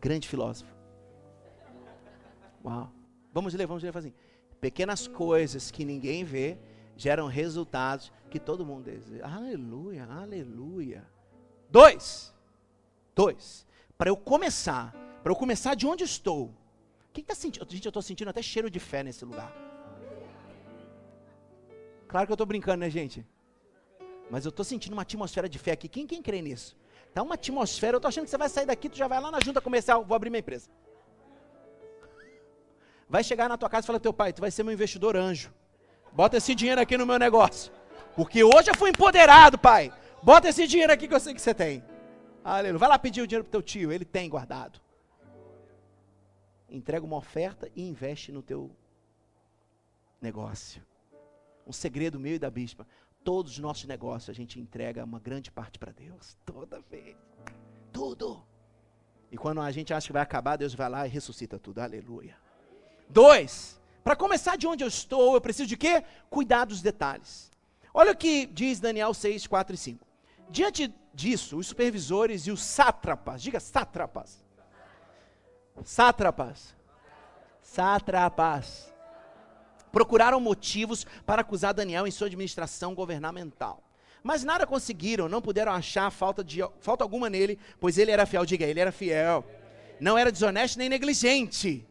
Grande 0.04 0.28
filósofo. 0.28 0.70
Uau. 2.62 2.92
Vamos 3.32 3.54
ler, 3.54 3.66
vamos 3.66 3.82
ler, 3.82 3.96
assim. 3.96 4.12
Pequenas 4.60 5.06
coisas 5.08 5.70
que 5.70 5.82
ninguém 5.84 6.24
vê 6.24 6.58
geram 6.94 7.26
resultados 7.26 8.12
que 8.30 8.38
todo 8.38 8.66
mundo 8.66 8.84
deseja. 8.84 9.26
Aleluia, 9.26 10.04
aleluia. 10.04 11.02
Dois. 11.70 12.34
Dois. 13.14 13.66
Para 13.96 14.10
eu 14.10 14.16
começar, 14.32 14.92
para 15.22 15.32
eu 15.32 15.36
começar 15.36 15.74
de 15.74 15.86
onde 15.86 16.04
estou. 16.04 16.52
Quem 17.12 17.22
está 17.22 17.34
sentindo? 17.34 17.66
Gente, 17.70 17.86
eu 17.86 17.90
estou 17.90 18.02
sentindo 18.02 18.28
até 18.28 18.42
cheiro 18.42 18.68
de 18.68 18.80
fé 18.90 19.02
nesse 19.02 19.24
lugar. 19.24 19.50
Claro 22.06 22.26
que 22.26 22.32
eu 22.32 22.34
estou 22.34 22.46
brincando, 22.46 22.80
né, 22.80 22.90
gente? 22.90 23.26
Mas 24.30 24.44
eu 24.44 24.50
estou 24.50 24.64
sentindo 24.64 24.92
uma 24.92 25.02
atmosfera 25.02 25.48
de 25.48 25.58
fé 25.58 25.72
aqui. 25.72 25.88
Quem, 25.88 26.06
quem 26.06 26.22
crê 26.22 26.42
nisso? 26.42 26.76
Tá 27.14 27.22
uma 27.22 27.34
atmosfera. 27.34 27.94
Eu 27.94 27.98
estou 27.98 28.08
achando 28.08 28.24
que 28.24 28.30
você 28.30 28.36
vai 28.36 28.48
sair 28.48 28.66
daqui, 28.66 28.88
tu 28.88 28.96
já 28.96 29.06
vai 29.06 29.20
lá 29.20 29.30
na 29.30 29.38
junta 29.40 29.60
comercial, 29.60 30.04
vou 30.04 30.16
abrir 30.16 30.30
minha 30.30 30.40
empresa. 30.40 30.68
Vai 33.08 33.22
chegar 33.22 33.48
na 33.48 33.56
tua 33.56 33.70
casa 33.70 33.84
e 33.84 33.86
falar 33.86 34.00
teu 34.00 34.12
pai, 34.12 34.32
tu 34.32 34.40
vai 34.40 34.50
ser 34.50 34.64
meu 34.64 34.72
investidor 34.72 35.16
anjo. 35.16 35.54
Bota 36.12 36.36
esse 36.36 36.54
dinheiro 36.54 36.80
aqui 36.80 36.96
no 36.98 37.06
meu 37.06 37.18
negócio. 37.18 37.72
Porque 38.16 38.42
hoje 38.42 38.70
eu 38.70 38.76
fui 38.76 38.90
empoderado, 38.90 39.56
pai. 39.56 39.92
Bota 40.22 40.48
esse 40.48 40.66
dinheiro 40.66 40.92
aqui 40.92 41.06
que 41.06 41.14
eu 41.14 41.20
sei 41.20 41.34
que 41.34 41.40
você 41.40 41.54
tem. 41.54 41.84
Aleluia. 42.42 42.78
Vai 42.78 42.88
lá 42.88 42.98
pedir 42.98 43.22
o 43.22 43.26
dinheiro 43.26 43.44
pro 43.44 43.52
teu 43.52 43.62
tio, 43.62 43.92
ele 43.92 44.04
tem 44.04 44.28
guardado. 44.28 44.80
Entrega 46.68 47.04
uma 47.04 47.16
oferta 47.16 47.70
e 47.76 47.88
investe 47.88 48.32
no 48.32 48.42
teu 48.42 48.70
negócio. 50.20 50.82
Um 51.66 51.72
segredo 51.72 52.18
meu 52.18 52.34
e 52.34 52.38
da 52.38 52.50
bispa. 52.50 52.86
Todos 53.24 53.52
os 53.52 53.58
nossos 53.58 53.86
negócios 53.86 54.28
a 54.28 54.34
gente 54.34 54.60
entrega 54.60 55.02
uma 55.02 55.18
grande 55.18 55.50
parte 55.50 55.78
para 55.78 55.90
Deus. 55.90 56.36
Toda 56.44 56.80
vez. 56.90 57.16
Tudo. 57.90 58.44
E 59.32 59.36
quando 59.36 59.60
a 59.60 59.72
gente 59.72 59.92
acha 59.92 60.06
que 60.06 60.12
vai 60.12 60.22
acabar, 60.22 60.56
Deus 60.56 60.74
vai 60.74 60.88
lá 60.88 61.06
e 61.06 61.10
ressuscita 61.10 61.58
tudo. 61.58 61.80
Aleluia. 61.80 62.36
Dois. 63.08 63.80
Para 64.04 64.14
começar 64.14 64.56
de 64.56 64.66
onde 64.66 64.84
eu 64.84 64.88
estou, 64.88 65.34
eu 65.34 65.40
preciso 65.40 65.68
de 65.68 65.76
quê? 65.76 66.04
Cuidar 66.28 66.66
dos 66.66 66.82
detalhes. 66.82 67.50
Olha 67.92 68.12
o 68.12 68.16
que 68.16 68.44
diz 68.44 68.78
Daniel 68.78 69.14
6, 69.14 69.46
4 69.46 69.74
e 69.74 69.78
5. 69.78 70.06
Diante 70.50 70.94
disso, 71.14 71.56
os 71.56 71.68
supervisores 71.68 72.46
e 72.46 72.50
os 72.50 72.62
sátrapas, 72.62 73.42
diga 73.42 73.58
sátrapas. 73.58 74.44
Sátrapas. 75.82 76.76
Sátrapas. 77.62 78.93
Procuraram 79.94 80.40
motivos 80.40 81.06
para 81.24 81.42
acusar 81.42 81.72
Daniel 81.72 82.06
em 82.06 82.10
sua 82.10 82.26
administração 82.26 82.94
governamental. 82.94 83.80
Mas 84.24 84.42
nada 84.42 84.66
conseguiram, 84.66 85.28
não 85.28 85.40
puderam 85.40 85.70
achar 85.70 86.10
falta, 86.10 86.42
de, 86.42 86.60
falta 86.80 87.04
alguma 87.04 87.30
nele, 87.30 87.58
pois 87.78 87.96
ele 87.96 88.10
era 88.10 88.26
fiel. 88.26 88.44
Diga, 88.44 88.66
ele 88.66 88.80
era 88.80 88.90
fiel. 88.90 89.44
Não 90.00 90.18
era 90.18 90.32
desonesto 90.32 90.78
nem 90.78 90.88
negligente. 90.88 91.86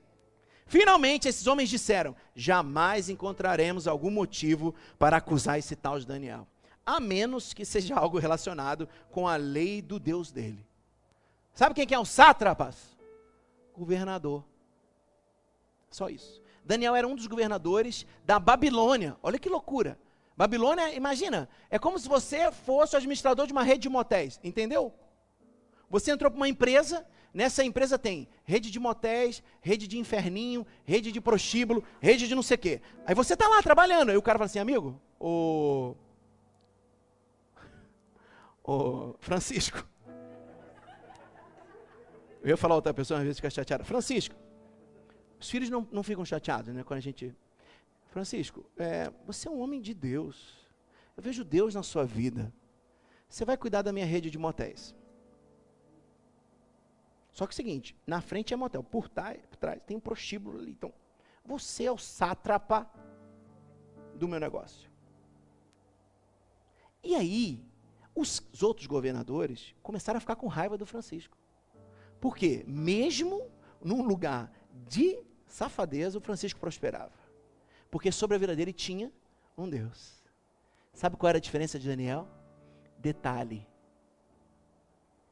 Finalmente, 0.66 1.30
esses 1.30 1.48
homens 1.48 1.70
disseram: 1.70 2.13
jamais 2.36 3.08
encontraremos 3.08 3.88
algum 3.88 4.12
motivo 4.12 4.76
para 5.00 5.18
acusar 5.18 5.58
esse 5.58 5.76
tal 5.76 5.98
de 5.98 6.06
Daniel, 6.06 6.46
a 6.86 7.00
menos 7.00 7.54
que 7.54 7.63
seja 7.63 7.96
algo 7.96 8.20
relacionado 8.20 8.89
com 9.12 9.28
a 9.30 9.38
lei 9.38 9.82
do 9.82 9.98
Deus 9.98 10.30
dele. 10.30 10.66
Sabe 11.54 11.74
quem 11.74 11.88
que 11.88 11.96
é 11.96 12.00
o 12.00 12.04
sátrapas? 12.04 12.76
Governador. 13.78 14.44
Só 15.89 16.10
isso. 16.10 16.43
Daniel 16.65 16.95
era 16.95 17.08
um 17.08 17.15
dos 17.15 17.28
governadores 17.28 18.06
da 18.26 18.39
Babilônia. 18.39 19.17
Olha 19.21 19.39
que 19.39 19.49
loucura. 19.49 19.97
Babilônia, 20.36 20.93
imagina, 20.95 21.47
é 21.69 21.78
como 21.78 21.99
se 21.99 22.08
você 22.10 22.52
fosse 22.52 22.95
o 22.95 22.97
administrador 22.97 23.45
de 23.45 23.54
uma 23.54 23.63
rede 23.63 23.84
de 23.84 23.89
motéis, 23.89 24.39
entendeu? 24.43 24.93
Você 25.89 26.12
entrou 26.12 26.32
para 26.32 26.38
uma 26.38 26.49
empresa 26.49 27.06
Nessa 27.34 27.63
empresa 27.63 27.97
tem 27.97 28.28
rede 28.43 28.69
de 28.69 28.80
motéis, 28.80 29.41
rede 29.60 29.88
de 29.88 29.97
inferninho, 29.97 30.67
rede 30.86 31.12
de 31.12 31.19
prostíbulo, 31.19 31.84
rede 31.99 32.28
de 32.28 32.36
não 32.36 32.43
sei 32.43 32.56
o 32.56 32.60
quê. 32.60 32.82
Aí 33.08 33.15
você 33.15 33.34
está 33.34 33.47
lá 33.47 33.62
trabalhando, 33.63 34.12
aí 34.12 34.17
o 34.17 34.21
cara 34.21 34.38
fala 34.38 34.45
assim, 34.45 34.60
amigo, 34.60 35.02
o... 35.19 35.95
o 38.63 39.15
Francisco. 39.19 39.84
Eu 42.43 42.49
ia 42.49 42.58
falar 42.58 42.76
outra 42.76 42.93
pessoa, 42.93 43.19
às 43.19 43.23
vezes 43.23 43.39
fica 43.39 43.49
chateada. 43.49 43.84
Francisco, 43.84 44.36
os 45.44 45.50
filhos 45.50 45.70
não, 45.70 45.86
não 45.92 46.02
ficam 46.02 46.24
chateados, 46.24 46.74
né, 46.74 46.84
quando 46.84 47.00
a 47.00 47.02
gente... 47.02 47.36
Francisco, 48.08 48.66
é, 48.78 49.12
você 49.26 49.48
é 49.48 49.52
um 49.52 49.60
homem 49.60 49.82
de 49.82 49.94
Deus. 49.94 50.56
Eu 51.18 51.24
vejo 51.24 51.44
Deus 51.44 51.76
na 51.76 51.84
sua 51.84 52.06
vida. 52.06 52.54
Você 53.28 53.44
vai 53.44 53.58
cuidar 53.58 53.82
da 53.82 53.92
minha 53.92 54.06
rede 54.06 54.30
de 54.32 54.38
motéis. 54.38 54.96
Só 57.32 57.46
que 57.46 57.52
é 57.52 57.56
o 57.56 57.56
seguinte, 57.56 57.96
na 58.08 58.22
frente 58.22 58.54
é 58.54 58.58
motel, 58.58 58.84
por 58.84 59.10
trás, 59.10 59.44
por 59.48 59.58
trás 59.58 59.82
tem 59.86 59.98
um 59.98 60.00
prostíbulo 60.00 60.60
ali. 60.60 60.72
Então, 60.72 60.94
você 61.44 61.86
é 61.86 61.92
o 61.92 61.98
sátrapa 61.98 62.90
do 64.16 64.28
meu 64.28 64.40
negócio. 64.40 64.90
E 67.04 67.16
aí, 67.16 67.66
os, 68.16 68.42
os 68.54 68.64
outros 68.64 68.88
governadores 68.88 69.76
começaram 69.82 70.18
a 70.18 70.22
ficar 70.22 70.36
com 70.36 70.48
raiva 70.48 70.78
do 70.78 70.86
Francisco. 70.86 71.38
Por 72.22 72.38
quê? 72.38 72.64
Mesmo 72.66 73.52
num 73.84 74.04
lugar 74.04 74.50
de 74.88 75.20
safadeza, 75.56 76.18
o 76.18 76.22
Francisco 76.22 76.60
prosperava. 76.60 77.13
Porque 77.92 78.12
sobre 78.12 78.36
a 78.36 78.39
vida 78.39 78.56
dele 78.56 78.74
tinha 78.74 79.12
um 79.58 79.70
Deus. 79.70 80.24
Sabe 80.94 81.16
qual 81.18 81.30
era 81.30 81.38
a 81.38 81.42
diferença 81.42 81.78
de 81.80 81.88
Daniel? 81.88 82.28
Detalhe. 83.00 83.66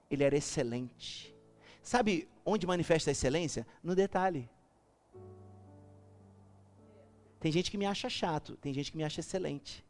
Ele 0.09 0.23
era 0.23 0.35
excelente 0.35 1.31
Sabe 1.81 2.29
onde 2.45 2.67
manifesta 2.67 3.09
a 3.09 3.13
excelência? 3.13 3.65
No 3.83 3.95
detalhe. 3.95 4.49
Tem 7.39 7.51
gente 7.51 7.71
que 7.71 7.77
me 7.77 7.87
acha 7.87 8.07
chato, 8.07 8.55
tem 8.57 8.73
gente 8.73 8.91
que 8.91 8.97
me 8.97 9.03
acha 9.03 9.19
excelente. 9.19 9.83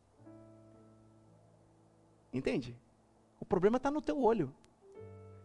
Entende? 2.34 2.78
O 3.39 3.46
problema 3.46 3.76
está 3.76 3.91
no 3.91 4.02
teu 4.02 4.22
olho. 4.22 4.56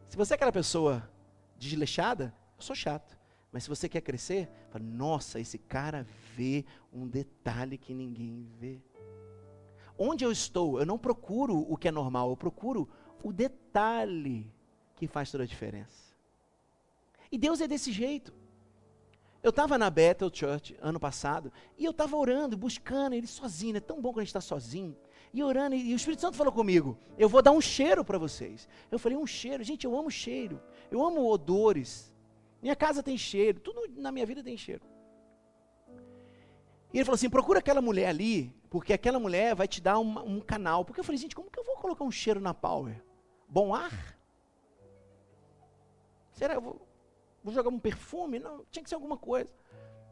Se 0.09 0.16
você 0.16 0.35
é 0.35 0.37
aquela 0.37 0.53
pessoa 0.53 1.11
desleixada, 1.59 2.33
eu 2.57 2.62
sou 2.62 2.77
chato. 2.77 3.15
Mas 3.52 3.62
se 3.62 3.68
você 3.68 3.88
quer 3.88 4.00
crescer, 4.00 4.48
fala, 4.70 4.85
nossa, 4.85 5.40
esse 5.40 5.59
cara 5.59 6.06
vê 6.35 6.64
um 6.92 7.06
detalhe 7.06 7.78
que 7.78 7.94
ninguém 7.94 8.46
vê. 8.59 8.80
Onde 9.98 10.24
eu 10.24 10.30
estou, 10.30 10.78
eu 10.78 10.85
não 10.85 10.98
procuro 10.98 11.59
o 11.59 11.76
que 11.76 11.88
é 11.88 11.90
normal, 11.90 12.30
eu 12.30 12.37
procuro 12.37 12.88
o 13.22 13.32
detalhe 13.32 14.52
que 14.94 15.06
faz 15.06 15.30
toda 15.30 15.44
a 15.44 15.46
diferença. 15.46 16.14
E 17.30 17.38
Deus 17.38 17.61
é 17.61 17.66
desse 17.66 17.90
jeito. 17.92 18.32
Eu 19.42 19.50
estava 19.50 19.78
na 19.78 19.88
Bethel 19.88 20.30
Church 20.32 20.76
ano 20.80 20.98
passado 20.98 21.52
e 21.78 21.85
eu 21.85 21.92
estava 21.92 22.16
orando, 22.16 22.56
buscando 22.56 23.14
Ele 23.14 23.26
sozinho. 23.26 23.76
É 23.76 23.80
tão 23.80 24.00
bom 24.00 24.11
quando 24.11 24.20
a 24.20 24.22
gente 24.22 24.30
está 24.30 24.40
sozinho. 24.40 24.96
E 25.32 25.42
orando, 25.42 25.74
e 25.76 25.92
o 25.92 25.96
Espírito 25.96 26.20
Santo 26.20 26.37
falou 26.37 26.52
comigo: 26.52 26.98
Eu 27.18 27.28
vou 27.28 27.42
dar 27.42 27.52
um 27.52 27.61
cheiro 27.61 28.04
para 28.04 28.18
vocês. 28.18 28.68
Eu 28.90 28.98
falei: 28.98 29.16
Um 29.16 29.26
cheiro? 29.26 29.62
Gente, 29.62 29.85
eu 29.85 29.96
amo 29.96 30.11
cheiro. 30.11 30.61
Eu 30.90 31.04
amo 31.04 31.26
odores. 31.30 32.12
Minha 32.66 32.74
casa 32.74 33.00
tem 33.00 33.16
cheiro. 33.16 33.61
Tudo 33.61 33.81
na 33.96 34.11
minha 34.11 34.26
vida 34.26 34.42
tem 34.42 34.57
cheiro. 34.57 34.83
E 36.92 36.98
ele 36.98 37.05
falou 37.05 37.14
assim: 37.14 37.31
Procura 37.31 37.61
aquela 37.61 37.81
mulher 37.81 38.09
ali, 38.09 38.52
porque 38.68 38.92
aquela 38.92 39.20
mulher 39.20 39.55
vai 39.55 39.68
te 39.68 39.81
dar 39.81 40.00
um, 40.00 40.18
um 40.18 40.40
canal. 40.40 40.85
Porque 40.85 40.98
eu 40.98 41.05
falei: 41.05 41.16
Gente, 41.16 41.37
como 41.37 41.48
que 41.48 41.61
eu 41.61 41.62
vou 41.62 41.76
colocar 41.76 42.02
um 42.02 42.11
cheiro 42.11 42.40
na 42.40 42.52
Power? 42.52 43.00
Bom 43.48 43.72
ar? 43.72 44.18
Será 46.33 46.55
que 46.55 46.59
eu 46.59 46.62
vou 46.62 46.88
vou 47.44 47.55
jogar 47.55 47.68
um 47.68 47.79
perfume? 47.79 48.40
Não, 48.40 48.64
tinha 48.68 48.83
que 48.83 48.88
ser 48.88 48.96
alguma 48.96 49.16
coisa. 49.16 49.55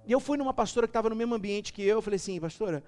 E 0.06 0.12
eu 0.12 0.20
fui 0.20 0.38
numa 0.38 0.54
pastora 0.54 0.86
que 0.86 0.90
estava 0.90 1.10
no 1.10 1.16
mesmo 1.16 1.34
ambiente 1.34 1.72
que 1.72 1.82
eu, 1.82 1.96
eu 1.96 2.02
falei 2.02 2.18
assim, 2.18 2.38
pastora, 2.38 2.84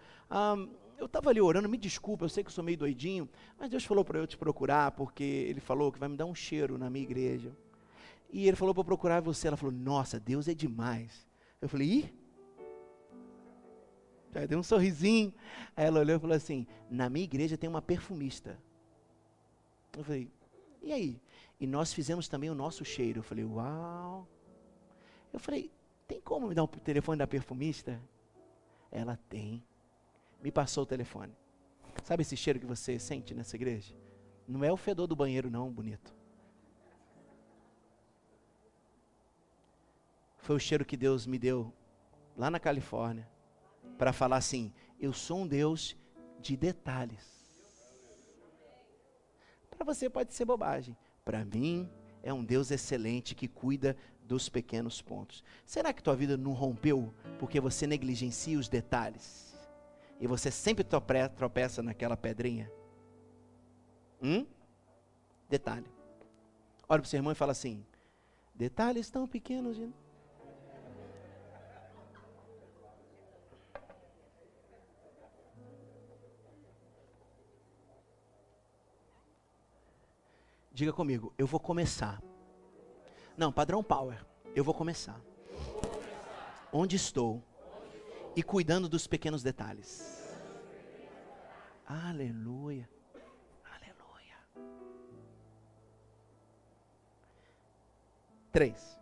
eu 0.96 1.06
estava 1.06 1.30
ali 1.30 1.40
orando, 1.40 1.68
me 1.68 1.76
desculpa, 1.76 2.24
eu 2.24 2.28
sei 2.28 2.44
que 2.44 2.50
eu 2.50 2.54
sou 2.54 2.62
meio 2.62 2.78
doidinho, 2.78 3.28
mas 3.58 3.68
Deus 3.68 3.84
falou 3.84 4.04
para 4.04 4.20
eu 4.20 4.26
te 4.28 4.36
procurar, 4.36 4.92
porque 4.92 5.24
Ele 5.24 5.58
falou 5.58 5.90
que 5.90 5.98
vai 5.98 6.08
me 6.08 6.16
dar 6.16 6.26
um 6.26 6.34
cheiro 6.36 6.78
na 6.78 6.88
minha 6.88 7.02
igreja. 7.02 7.50
E 8.30 8.46
Ele 8.46 8.56
falou 8.56 8.74
para 8.74 8.84
procurar 8.84 9.20
você, 9.20 9.48
ela 9.48 9.56
falou, 9.56 9.74
nossa, 9.74 10.18
Deus 10.18 10.48
é 10.48 10.54
demais. 10.54 11.26
Eu 11.60 11.68
falei, 11.68 11.88
ih? 11.88 12.14
Já 14.32 14.44
deu 14.46 14.58
um 14.58 14.62
sorrisinho. 14.62 15.32
Aí 15.74 15.86
ela 15.86 16.00
olhou 16.00 16.16
e 16.16 16.20
falou 16.20 16.36
assim, 16.36 16.66
na 16.90 17.08
minha 17.08 17.24
igreja 17.24 17.56
tem 17.56 17.68
uma 17.68 17.80
perfumista. 17.80 18.58
Eu 19.96 20.04
falei, 20.04 20.30
e 20.82 20.92
aí? 20.92 21.20
E 21.58 21.66
nós 21.66 21.92
fizemos 21.92 22.28
também 22.28 22.50
o 22.50 22.54
nosso 22.54 22.84
cheiro. 22.84 23.20
Eu 23.20 23.22
falei, 23.22 23.44
uau. 23.44 24.28
Eu 25.32 25.40
falei, 25.40 25.70
tem 26.06 26.20
como 26.20 26.48
me 26.48 26.54
dar 26.54 26.64
o 26.64 26.68
telefone 26.68 27.18
da 27.18 27.26
perfumista? 27.26 28.00
Ela 28.90 29.18
tem. 29.28 29.62
Me 30.42 30.50
passou 30.50 30.82
o 30.84 30.86
telefone. 30.86 31.32
Sabe 32.04 32.22
esse 32.22 32.36
cheiro 32.36 32.60
que 32.60 32.66
você 32.66 32.98
sente 32.98 33.34
nessa 33.34 33.56
igreja? 33.56 33.94
Não 34.46 34.62
é 34.62 34.70
o 34.70 34.76
fedor 34.76 35.06
do 35.06 35.16
banheiro, 35.16 35.50
não, 35.50 35.72
bonito. 35.72 36.15
Foi 40.46 40.54
o 40.54 40.60
cheiro 40.60 40.84
que 40.84 40.96
Deus 40.96 41.26
me 41.26 41.40
deu 41.40 41.72
lá 42.36 42.48
na 42.48 42.60
Califórnia 42.60 43.28
para 43.98 44.12
falar 44.12 44.36
assim: 44.36 44.72
eu 45.00 45.12
sou 45.12 45.38
um 45.38 45.46
Deus 45.46 45.96
de 46.40 46.56
detalhes. 46.56 47.26
Para 49.68 49.84
você 49.84 50.08
pode 50.08 50.32
ser 50.32 50.44
bobagem, 50.44 50.96
para 51.24 51.44
mim 51.44 51.90
é 52.22 52.32
um 52.32 52.44
Deus 52.44 52.70
excelente 52.70 53.34
que 53.34 53.48
cuida 53.48 53.96
dos 54.22 54.48
pequenos 54.48 55.02
pontos. 55.02 55.42
Será 55.64 55.92
que 55.92 56.00
tua 56.00 56.14
vida 56.14 56.36
não 56.36 56.52
rompeu 56.52 57.12
porque 57.40 57.58
você 57.58 57.84
negligencia 57.84 58.56
os 58.56 58.68
detalhes? 58.68 59.52
E 60.20 60.28
você 60.28 60.48
sempre 60.48 60.84
tropeça 60.84 61.82
naquela 61.82 62.16
pedrinha? 62.16 62.70
Hum? 64.22 64.46
Detalhe. 65.48 65.90
Olha 66.88 67.00
para 67.00 67.02
o 67.02 67.08
seu 67.08 67.18
irmão 67.18 67.32
e 67.32 67.34
fala 67.34 67.50
assim: 67.50 67.84
detalhes 68.54 69.10
tão 69.10 69.26
pequenos. 69.26 69.76
De... 69.76 70.05
Diga 80.76 80.92
comigo, 80.92 81.32
eu 81.38 81.46
vou 81.46 81.58
começar. 81.58 82.22
Não, 83.34 83.50
padrão 83.50 83.82
Power, 83.82 84.22
eu 84.54 84.62
vou 84.62 84.74
começar. 84.74 85.18
Onde 86.70 86.96
estou 86.96 87.42
e 88.36 88.42
cuidando 88.42 88.86
dos 88.86 89.06
pequenos 89.06 89.42
detalhes. 89.42 90.36
Aleluia. 91.86 92.86
Aleluia. 93.64 94.36
3. 98.52 99.00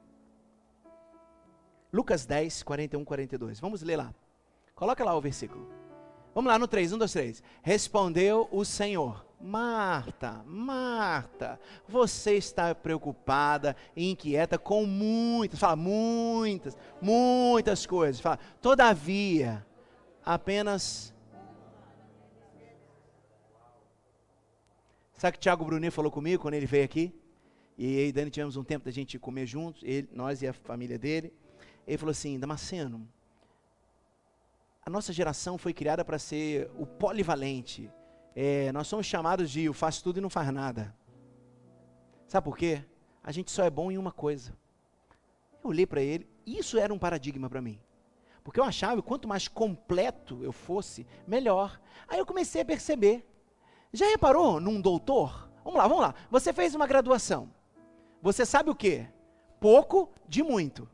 Lucas 1.93 2.25
10, 2.25 2.63
41, 2.63 3.05
42. 3.05 3.59
Vamos 3.59 3.83
ler 3.83 3.97
lá. 3.97 4.15
Coloca 4.77 5.05
lá 5.05 5.17
o 5.17 5.21
versículo. 5.21 5.69
Vamos 6.33 6.53
lá 6.53 6.57
no 6.57 6.69
3, 6.69 6.93
1, 6.93 6.99
2, 6.99 7.13
3. 7.13 7.43
Respondeu 7.65 8.49
o 8.53 8.65
Senhor: 8.65 9.27
Marta, 9.46 10.42
Marta, 10.46 11.61
você 11.87 12.35
está 12.35 12.74
preocupada 12.74 13.76
e 13.94 14.11
inquieta 14.11 14.57
com 14.57 14.87
muitas, 14.87 15.61
fala 15.61 15.76
muitas, 15.76 16.74
muitas 16.98 17.85
coisas. 17.85 18.22
Fala, 18.22 18.38
todavia, 18.62 19.64
apenas. 20.24 21.12
Sabe 25.12 25.35
que 25.37 25.40
Tiago 25.40 25.62
Brunet 25.62 25.90
falou 25.94 26.11
comigo 26.11 26.40
quando 26.40 26.54
ele 26.54 26.64
veio 26.64 26.87
aqui? 26.87 27.14
E 27.76 28.07
e 28.07 28.12
Dani 28.12 28.30
tivemos 28.30 28.57
um 28.57 28.64
tempo 28.64 28.87
da 28.87 28.90
gente 28.90 29.18
comer 29.18 29.46
juntos, 29.46 29.83
ele, 29.85 30.09
nós 30.11 30.40
e 30.40 30.48
a 30.48 30.54
família 30.54 30.98
dele. 30.98 31.30
Ele 31.87 31.98
falou 31.98 32.12
assim: 32.12 32.38
Damasceno, 32.38 33.07
a 34.87 34.88
nossa 34.88 35.12
geração 35.12 35.59
foi 35.59 35.74
criada 35.74 36.02
para 36.02 36.18
ser 36.18 36.70
o 36.78 36.87
polivalente. 36.87 37.90
É, 38.35 38.73
nós 38.73 38.87
somos 38.87 39.07
chamados 39.07 39.51
de 39.51 39.68
o 39.68 39.73
faz 39.73 40.03
tudo 40.03 40.18
e 40.18 40.20
não 40.20 40.31
faz 40.31 40.53
nada. 40.53 40.94
Sabe 42.27 42.44
por 42.44 42.57
quê? 42.57 42.85
A 43.23 43.31
gente 43.31 43.51
só 43.51 43.64
é 43.64 43.70
bom 43.70 43.90
em 43.90 43.99
uma 43.99 44.12
coisa. 44.12 44.57
Eu 45.62 45.70
olhei 45.70 45.87
para 45.87 46.03
ele, 46.03 46.29
isso 46.47 46.79
era 46.79 46.92
um 46.92 46.99
paradigma 46.99 47.49
para 47.49 47.62
mim. 47.62 47.81
Porque 48.42 48.61
eu 48.61 48.64
achava 48.64 49.01
que 49.01 49.09
quanto 49.09 49.27
mais 49.27 49.49
completo 49.49 50.42
eu 50.42 50.53
fosse, 50.53 51.07
melhor. 51.27 51.81
Aí 52.07 52.18
eu 52.18 52.27
comecei 52.27 52.61
a 52.61 52.64
perceber. 52.64 53.25
Já 53.92 54.07
reparou 54.07 54.61
num 54.61 54.81
doutor? 54.81 55.49
Vamos 55.64 55.79
lá, 55.79 55.88
vamos 55.88 56.03
lá. 56.03 56.14
Você 56.31 56.53
fez 56.53 56.75
uma 56.75 56.87
graduação. 56.87 57.51
Você 58.20 58.44
sabe 58.44 58.68
o 58.68 58.75
quê? 58.75 59.07
Pouco 59.59 60.12
de 60.29 60.42
muito. 60.42 60.88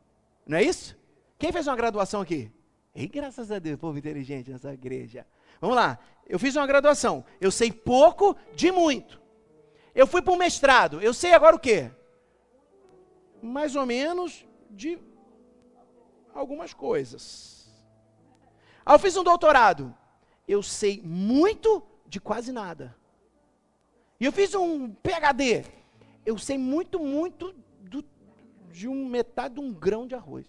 Não 0.45 0.57
é 0.57 0.63
isso? 0.63 0.97
Quem 1.37 1.51
fez 1.51 1.67
uma 1.67 1.75
graduação 1.75 2.21
aqui? 2.21 2.51
E 2.95 3.07
graças 3.07 3.51
a 3.51 3.59
Deus, 3.59 3.79
povo 3.79 3.97
inteligente 3.97 4.51
nessa 4.51 4.73
igreja. 4.73 5.25
Vamos 5.59 5.75
lá, 5.75 5.99
eu 6.31 6.39
fiz 6.39 6.55
uma 6.55 6.65
graduação, 6.65 7.25
eu 7.41 7.51
sei 7.51 7.73
pouco 7.73 8.37
de 8.55 8.71
muito. 8.71 9.21
Eu 9.93 10.07
fui 10.07 10.21
para 10.21 10.31
um 10.31 10.37
mestrado, 10.37 11.01
eu 11.01 11.13
sei 11.13 11.33
agora 11.33 11.57
o 11.57 11.59
quê? 11.59 11.91
Mais 13.43 13.75
ou 13.75 13.85
menos 13.85 14.45
de 14.69 14.97
algumas 16.33 16.73
coisas. 16.73 17.69
Aí 18.85 18.95
eu 18.95 18.99
fiz 18.99 19.17
um 19.17 19.25
doutorado, 19.25 19.93
eu 20.47 20.63
sei 20.63 21.01
muito 21.03 21.83
de 22.07 22.21
quase 22.21 22.53
nada. 22.53 22.95
E 24.17 24.23
eu 24.23 24.31
fiz 24.31 24.55
um 24.55 24.89
PhD, 24.89 25.65
eu 26.25 26.37
sei 26.37 26.57
muito, 26.57 26.97
muito 26.97 27.53
do, 27.81 28.05
de 28.69 28.87
um 28.87 29.05
metade 29.05 29.55
de 29.55 29.59
um 29.59 29.73
grão 29.73 30.07
de 30.07 30.15
arroz. 30.15 30.47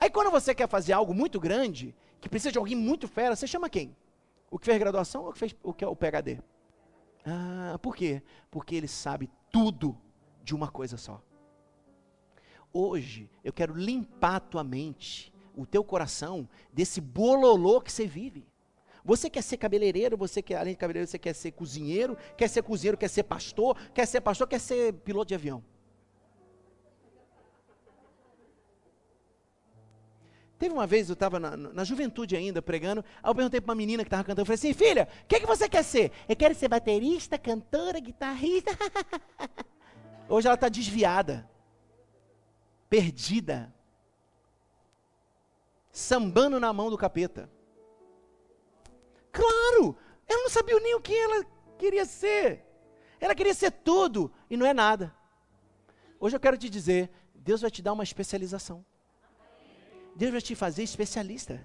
Aí 0.00 0.10
quando 0.10 0.32
você 0.32 0.52
quer 0.56 0.68
fazer 0.68 0.92
algo 0.92 1.14
muito 1.14 1.38
grande, 1.38 1.94
que 2.20 2.28
precisa 2.28 2.50
de 2.50 2.58
alguém 2.58 2.74
muito 2.74 3.06
fera, 3.06 3.36
você 3.36 3.46
chama 3.46 3.70
quem? 3.70 3.96
O 4.50 4.58
que 4.58 4.66
fez 4.66 4.78
graduação 4.78 5.22
ou 5.22 5.30
o 5.30 5.32
que 5.32 5.38
fez 5.38 5.56
o, 5.62 5.72
que 5.74 5.84
é 5.84 5.88
o 5.88 5.96
PhD? 5.96 6.40
Ah, 7.24 7.78
por 7.82 7.94
quê? 7.94 8.22
Porque 8.50 8.74
ele 8.74 8.88
sabe 8.88 9.30
tudo 9.50 9.96
de 10.42 10.54
uma 10.54 10.68
coisa 10.68 10.96
só. 10.96 11.22
Hoje 12.72 13.30
eu 13.44 13.52
quero 13.52 13.74
limpar 13.74 14.36
a 14.36 14.40
tua 14.40 14.64
mente, 14.64 15.32
o 15.56 15.66
teu 15.66 15.82
coração 15.82 16.48
desse 16.72 17.00
bololô 17.00 17.80
que 17.80 17.92
você 17.92 18.06
vive. 18.06 18.46
Você 19.04 19.30
quer 19.30 19.42
ser 19.42 19.56
cabeleireiro, 19.56 20.16
você 20.16 20.42
quer, 20.42 20.56
além 20.56 20.74
de 20.74 20.78
cabeleireiro, 20.78 21.10
você 21.10 21.18
quer 21.18 21.34
ser 21.34 21.52
cozinheiro, 21.52 22.16
quer 22.36 22.48
ser 22.48 22.62
cozinheiro, 22.62 22.96
quer 22.96 23.08
ser 23.08 23.22
pastor, 23.22 23.76
quer 23.94 24.06
ser 24.06 24.20
pastor, 24.20 24.46
quer 24.46 24.60
ser 24.60 24.92
piloto 24.92 25.28
de 25.28 25.34
avião. 25.34 25.64
Teve 30.58 30.74
uma 30.74 30.86
vez, 30.86 31.08
eu 31.08 31.12
estava 31.12 31.38
na, 31.38 31.56
na, 31.56 31.84
juventude 31.84 32.34
ainda, 32.34 32.60
pregando, 32.60 33.04
aí 33.22 33.30
eu 33.30 33.34
perguntei 33.34 33.60
para 33.60 33.70
uma 33.70 33.76
menina 33.76 34.02
que 34.02 34.08
estava 34.08 34.24
cantando, 34.24 34.40
eu 34.40 34.46
falei 34.46 34.56
assim, 34.56 34.74
filha, 34.74 35.08
o 35.22 35.26
que, 35.26 35.38
que 35.38 35.46
você 35.46 35.68
quer 35.68 35.84
ser? 35.84 36.10
Eu 36.28 36.34
quero 36.34 36.52
ser 36.54 36.66
baterista, 36.66 37.38
cantora, 37.38 38.00
guitarrista. 38.00 38.72
Hoje 40.28 40.48
ela 40.48 40.56
está 40.56 40.68
desviada, 40.68 41.48
perdida, 42.90 43.72
sambando 45.92 46.58
na 46.58 46.72
mão 46.72 46.90
do 46.90 46.98
capeta. 46.98 47.48
Claro, 49.30 49.96
ela 50.26 50.42
não 50.42 50.50
sabia 50.50 50.78
nem 50.80 50.96
o 50.96 51.00
que 51.00 51.14
ela 51.14 51.46
queria 51.78 52.04
ser. 52.04 52.66
Ela 53.20 53.34
queria 53.34 53.54
ser 53.54 53.70
tudo 53.70 54.32
e 54.50 54.56
não 54.56 54.66
é 54.66 54.74
nada. 54.74 55.14
Hoje 56.18 56.34
eu 56.34 56.40
quero 56.40 56.58
te 56.58 56.68
dizer, 56.68 57.10
Deus 57.32 57.60
vai 57.60 57.70
te 57.70 57.80
dar 57.80 57.92
uma 57.92 58.02
especialização. 58.02 58.84
Deus 60.18 60.32
vai 60.32 60.40
te 60.40 60.56
fazer 60.56 60.82
especialista. 60.82 61.64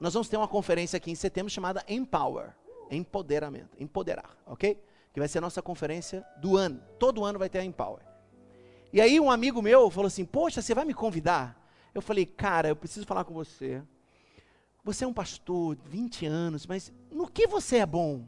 Nós 0.00 0.12
vamos 0.12 0.28
ter 0.28 0.36
uma 0.36 0.48
conferência 0.48 0.96
aqui 0.96 1.12
em 1.12 1.14
setembro 1.14 1.48
chamada 1.48 1.84
Empower, 1.88 2.52
empoderamento, 2.90 3.80
empoderar, 3.80 4.36
ok? 4.44 4.82
Que 5.12 5.20
vai 5.20 5.28
ser 5.28 5.38
a 5.38 5.40
nossa 5.40 5.62
conferência 5.62 6.26
do 6.38 6.56
ano. 6.56 6.82
Todo 6.98 7.24
ano 7.24 7.38
vai 7.38 7.48
ter 7.48 7.60
a 7.60 7.64
Empower. 7.64 8.02
E 8.92 9.00
aí 9.00 9.20
um 9.20 9.30
amigo 9.30 9.62
meu 9.62 9.88
falou 9.90 10.08
assim: 10.08 10.24
"Poxa, 10.24 10.60
você 10.60 10.74
vai 10.74 10.84
me 10.84 10.92
convidar?" 10.92 11.56
Eu 11.94 12.02
falei: 12.02 12.26
"Cara, 12.26 12.70
eu 12.70 12.74
preciso 12.74 13.06
falar 13.06 13.24
com 13.24 13.32
você. 13.32 13.80
Você 14.82 15.04
é 15.04 15.06
um 15.06 15.14
pastor, 15.14 15.76
20 15.84 16.26
anos, 16.26 16.66
mas 16.66 16.92
no 17.12 17.30
que 17.30 17.46
você 17.46 17.76
é 17.76 17.86
bom?" 17.86 18.26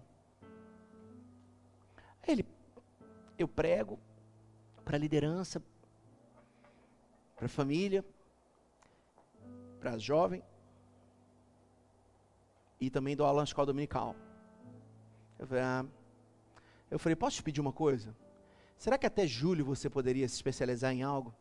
Ele 2.25 2.47
eu 3.37 3.49
prego 3.49 3.99
para 4.85 4.97
liderança, 4.97 5.61
para 7.37 7.47
a 7.47 7.49
família, 7.49 8.05
para 9.79 9.93
a 9.93 9.99
jovem, 9.99 10.43
e 12.81 12.91
também 12.91 13.15
dou 13.15 13.27
aula 13.27 13.41
na 13.41 13.45
escola 13.45 13.67
dominical. 13.67 14.17
Eu 15.39 15.47
falei, 15.47 15.63
ah, 15.63 15.87
eu 16.91 16.99
falei, 16.99 17.17
posso 17.17 17.37
te 17.37 17.43
pedir 17.43 17.61
uma 17.61 17.73
coisa? 17.73 18.17
Será 18.79 18.99
que 18.99 19.07
até 19.07 19.27
julho 19.27 19.65
você 19.65 19.89
poderia 19.89 20.29
se 20.29 20.35
especializar 20.35 20.93
em 20.93 21.03
algo? 21.03 21.35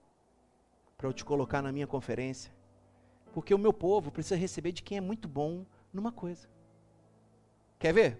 Para 0.97 1.07
eu 1.07 1.13
te 1.13 1.25
colocar 1.25 1.61
na 1.61 1.71
minha 1.71 1.87
conferência? 1.87 2.53
Porque 3.33 3.53
o 3.53 3.59
meu 3.59 3.73
povo 3.73 4.11
precisa 4.11 4.35
receber 4.35 4.71
de 4.71 4.81
quem 4.81 4.97
é 4.97 5.01
muito 5.01 5.27
bom 5.27 5.65
numa 5.91 6.11
coisa. 6.11 6.47
Quer 7.77 7.93
ver? 7.93 8.19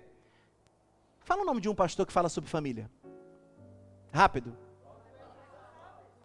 Fala 1.21 1.41
o 1.41 1.45
nome 1.45 1.61
de 1.61 1.69
um 1.69 1.75
pastor 1.75 2.05
que 2.05 2.13
fala 2.13 2.29
sobre 2.29 2.49
família. 2.49 2.91
Rápido. 4.11 4.55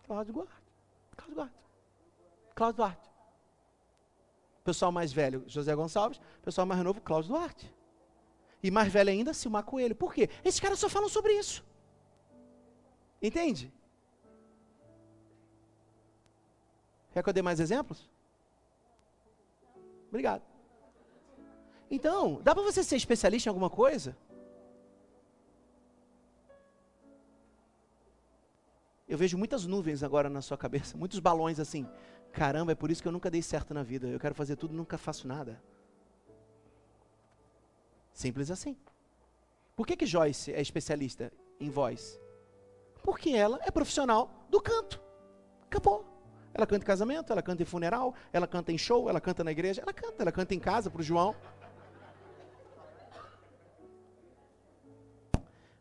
Cláudio 0.05 0.35
Guarda. 0.35 0.60
Cláudio 1.31 1.35
Duarte. 1.35 1.55
Cláudio 2.55 2.77
Duarte. 2.77 3.11
Pessoal 4.65 4.93
mais 4.93 5.13
velho, 5.13 5.45
José 5.47 5.75
Gonçalves. 5.75 6.21
Pessoal 6.43 6.67
mais 6.67 6.83
novo, 6.83 7.01
Cláudio 7.01 7.33
Duarte. 7.33 7.75
E 8.63 8.71
mais 8.71 8.93
velho 8.93 9.11
ainda, 9.11 9.33
Silmar 9.33 9.65
Coelho. 9.65 9.95
Por 9.95 10.13
quê? 10.13 10.29
Esses 10.45 10.61
caras 10.61 10.79
só 10.79 10.89
falam 10.89 11.09
sobre 11.09 11.33
isso. 11.33 11.65
Entende? 13.23 13.73
Quer 17.13 17.23
que 17.23 17.29
eu 17.29 17.33
dê 17.33 17.43
mais 17.43 17.59
exemplos? 17.61 18.09
Obrigado. 20.09 20.43
Então, 21.91 22.41
dá 22.43 22.55
para 22.55 22.63
você 22.63 22.85
ser 22.85 22.97
especialista 22.97 23.49
em 23.49 23.51
alguma 23.51 23.71
coisa? 23.71 24.17
Eu 29.11 29.19
vejo 29.19 29.37
muitas 29.37 29.67
nuvens 29.67 30.05
agora 30.05 30.31
na 30.31 30.41
sua 30.41 30.57
cabeça, 30.57 30.97
muitos 31.03 31.19
balões 31.19 31.59
assim. 31.59 31.85
Caramba, 32.33 32.71
é 32.71 32.75
por 32.77 32.93
isso 32.93 33.03
que 33.03 33.09
eu 33.09 33.13
nunca 33.13 33.29
dei 33.29 33.43
certo 33.43 33.75
na 33.75 33.83
vida. 33.83 34.07
Eu 34.07 34.21
quero 34.21 34.37
fazer 34.37 34.55
tudo, 34.55 34.73
nunca 34.73 34.97
faço 34.97 35.27
nada. 35.27 35.61
Simples 38.13 38.53
assim. 38.53 38.77
Por 39.75 39.85
que 39.85 39.97
que 39.97 40.07
Joyce 40.07 40.53
é 40.53 40.61
especialista 40.61 41.33
em 41.59 41.69
voz? 41.69 42.21
Porque 43.03 43.31
ela 43.31 43.59
é 43.63 43.71
profissional 43.73 44.31
do 44.49 44.61
canto. 44.61 45.01
Acabou. 45.63 46.07
Ela 46.55 46.65
canta 46.65 46.85
em 46.85 46.87
casamento, 46.87 47.33
ela 47.33 47.43
canta 47.43 47.65
em 47.65 47.67
funeral, 47.67 48.15
ela 48.33 48.47
canta 48.47 48.71
em 48.71 48.79
show, 48.79 49.09
ela 49.09 49.21
canta 49.21 49.43
na 49.43 49.51
igreja, 49.51 49.83
ela 49.83 49.93
canta, 49.93 50.23
ela 50.23 50.31
canta 50.31 50.55
em 50.55 50.61
casa 50.61 50.89
para 50.89 51.01
o 51.01 51.03
João. 51.03 51.35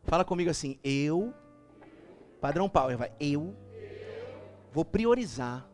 Fala 0.02 0.24
comigo 0.24 0.50
assim, 0.50 0.80
eu, 0.82 1.32
padrão 2.40 2.68
Power, 2.68 2.96
vai, 2.96 3.12
eu 3.20 3.54
vou 4.72 4.84
priorizar 4.84 5.68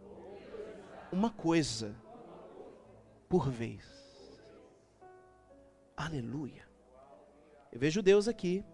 uma 1.13 1.31
coisa 1.31 1.95
por 3.29 3.49
vez. 3.49 3.85
Aleluia. 5.97 6.67
Eu 7.73 7.79
vejo 7.79 8.03
Deus 8.03 8.29
aqui. 8.29 8.65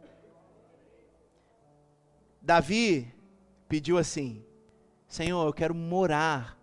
Davi 2.40 3.14
pediu 3.68 3.96
assim: 3.96 4.44
Senhor, 5.07 5.46
eu 5.46 5.52
quero 5.52 5.74
morar 5.74 6.59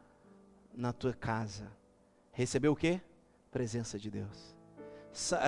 na 0.74 0.92
tua 0.92 1.13
casa. 1.13 1.72
Recebeu 2.32 2.74
o 2.74 2.76
quê? 2.76 3.02
Presença 3.52 3.98
de 3.98 4.10
Deus. 4.10 4.56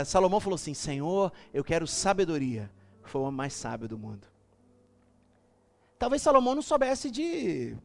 Salomão 0.05 0.39
falou 0.39 0.55
assim: 0.55 0.73
Senhor, 0.73 1.31
eu 1.53 1.63
quero 1.63 1.85
sabedoria. 1.85 2.71
Foi 3.03 3.19
o 3.19 3.23
homem 3.25 3.37
mais 3.37 3.53
sábio 3.53 3.87
do 3.87 3.97
mundo. 3.97 4.30
Talvez 6.01 6.23
Salomão 6.23 6.55
não 6.55 6.63
soubesse 6.63 7.11
de 7.11 7.77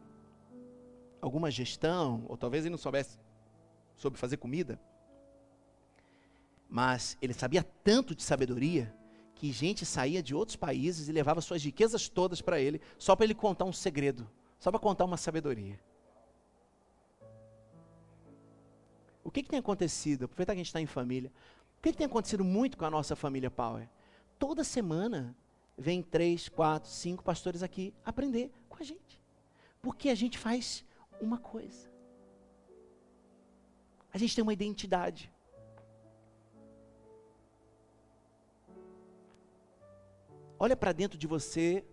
alguma 1.21 1.51
gestão, 1.51 2.25
ou 2.31 2.35
talvez 2.35 2.65
ele 2.65 2.71
não 2.71 2.79
soubesse 2.79 3.19
sobre 3.95 4.19
fazer 4.19 4.39
comida. 4.39 4.81
Mas 6.67 7.19
ele 7.21 7.35
sabia 7.35 7.63
tanto 7.63 8.15
de 8.15 8.23
sabedoria 8.23 8.91
que 9.35 9.53
gente 9.53 9.85
saía 9.85 10.23
de 10.23 10.35
outros 10.35 10.57
países 10.57 11.11
e 11.11 11.13
levava 11.13 11.43
suas 11.43 11.63
riquezas 11.63 12.09
todas 12.09 12.41
para 12.41 12.59
ele, 12.59 12.81
só 12.97 13.15
para 13.15 13.27
ele 13.27 13.35
contar 13.35 13.67
um 13.67 13.73
segredo, 13.73 14.27
só 14.59 14.71
para 14.71 14.81
contar 14.81 15.05
uma 15.05 15.19
sabedoria. 15.19 15.79
O 19.23 19.31
que, 19.31 19.43
que 19.43 19.51
tem 19.51 19.59
acontecido? 19.59 20.25
Aproveitar 20.25 20.55
que 20.55 20.61
a 20.61 20.65
gente 20.65 20.69
está 20.69 20.81
em 20.81 20.87
família. 20.87 21.31
O 21.79 21.83
que, 21.83 21.93
que 21.93 21.99
tem 21.99 22.07
acontecido 22.07 22.43
muito 22.43 22.79
com 22.79 22.87
a 22.87 22.91
nossa 22.91 23.15
família 23.15 23.51
Power? 23.51 23.87
Toda 24.39 24.65
semana 24.65 25.37
vem 25.77 26.03
três, 26.03 26.49
quatro, 26.49 26.91
cinco 26.91 27.23
pastores 27.23 27.63
aqui 27.63 27.93
aprender 28.05 28.51
com 28.69 28.77
a 28.81 28.85
gente. 28.85 29.23
Porque 29.83 30.09
a 30.09 30.15
gente 30.15 30.39
faz 30.39 30.85
uma 31.21 31.39
coisa. 31.39 31.91
A 34.13 34.19
gente 34.19 34.35
tem 34.35 34.43
uma 34.43 34.53
identidade. 34.53 35.31
Olha 40.59 40.75
para 40.75 40.93
dentro 40.93 41.19
de 41.19 41.27
você 41.27 41.85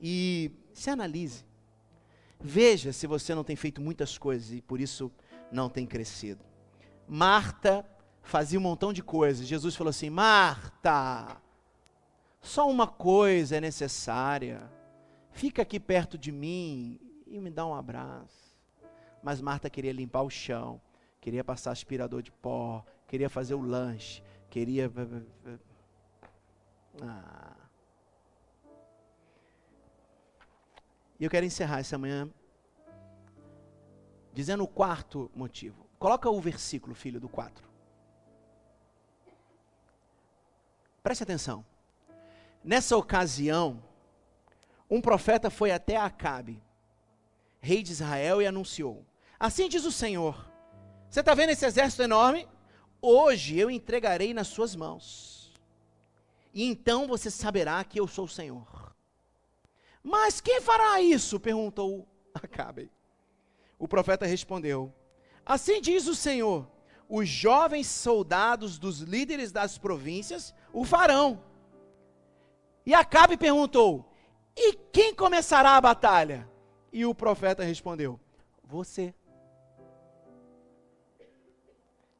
e 0.00 0.52
se 0.72 0.90
analise. 0.90 1.44
Veja 2.38 2.92
se 2.92 3.06
você 3.06 3.34
não 3.34 3.42
tem 3.42 3.56
feito 3.56 3.80
muitas 3.80 4.16
coisas 4.16 4.52
e 4.52 4.62
por 4.62 4.80
isso 4.80 5.10
não 5.50 5.68
tem 5.68 5.86
crescido. 5.86 6.44
Marta 7.08 7.84
fazia 8.22 8.58
um 8.58 8.62
montão 8.62 8.92
de 8.92 9.02
coisas. 9.02 9.46
Jesus 9.46 9.74
falou 9.74 9.90
assim: 9.90 10.10
Marta, 10.10 11.40
só 12.40 12.68
uma 12.68 12.86
coisa 12.86 13.56
é 13.56 13.60
necessária. 13.60 14.70
Fica 15.30 15.62
aqui 15.62 15.78
perto 15.78 16.16
de 16.16 16.32
mim 16.32 16.98
e 17.26 17.40
me 17.40 17.50
dá 17.50 17.66
um 17.66 17.74
abraço. 17.74 18.56
Mas 19.22 19.40
Marta 19.40 19.68
queria 19.68 19.92
limpar 19.92 20.22
o 20.22 20.30
chão, 20.30 20.80
queria 21.20 21.42
passar 21.42 21.72
aspirador 21.72 22.22
de 22.22 22.30
pó, 22.30 22.84
queria 23.06 23.28
fazer 23.28 23.54
o 23.54 23.60
lanche, 23.60 24.22
queria. 24.48 24.90
Ah. 27.02 27.56
E 31.18 31.24
eu 31.24 31.30
quero 31.30 31.46
encerrar 31.46 31.80
essa 31.80 31.98
manhã 31.98 32.30
dizendo 34.32 34.64
o 34.64 34.68
quarto 34.68 35.30
motivo. 35.34 35.86
Coloca 35.98 36.28
o 36.28 36.40
versículo, 36.40 36.94
filho, 36.94 37.18
do 37.18 37.28
4. 37.28 37.66
Preste 41.02 41.22
atenção. 41.22 41.64
Nessa 42.66 42.96
ocasião, 42.96 43.80
um 44.90 45.00
profeta 45.00 45.48
foi 45.48 45.70
até 45.70 45.94
Acabe, 45.94 46.60
rei 47.60 47.80
de 47.80 47.92
Israel, 47.92 48.42
e 48.42 48.46
anunciou: 48.46 49.06
Assim 49.38 49.68
diz 49.68 49.84
o 49.84 49.92
Senhor: 49.92 50.50
Você 51.08 51.20
está 51.20 51.32
vendo 51.32 51.50
esse 51.50 51.64
exército 51.64 52.02
enorme? 52.02 52.48
Hoje 53.00 53.56
eu 53.56 53.70
entregarei 53.70 54.34
nas 54.34 54.48
suas 54.48 54.74
mãos, 54.74 55.54
e 56.52 56.64
então 56.64 57.06
você 57.06 57.30
saberá 57.30 57.84
que 57.84 58.00
eu 58.00 58.08
sou 58.08 58.24
o 58.24 58.28
Senhor. 58.28 58.92
Mas 60.02 60.40
quem 60.40 60.60
fará 60.60 61.00
isso? 61.00 61.38
perguntou 61.38 62.04
Acabe. 62.34 62.90
O 63.78 63.86
profeta 63.86 64.26
respondeu: 64.26 64.92
Assim 65.44 65.80
diz 65.80 66.08
o 66.08 66.16
Senhor: 66.16 66.68
os 67.08 67.28
jovens 67.28 67.86
soldados 67.86 68.76
dos 68.76 69.02
líderes 69.02 69.52
das 69.52 69.78
províncias 69.78 70.52
o 70.72 70.84
farão. 70.84 71.45
E 72.86 72.94
Acabe 72.94 73.36
perguntou: 73.36 74.08
E 74.56 74.72
quem 74.92 75.12
começará 75.12 75.76
a 75.76 75.80
batalha? 75.80 76.48
E 76.92 77.04
o 77.04 77.12
profeta 77.12 77.64
respondeu: 77.64 78.18
Você. 78.62 79.12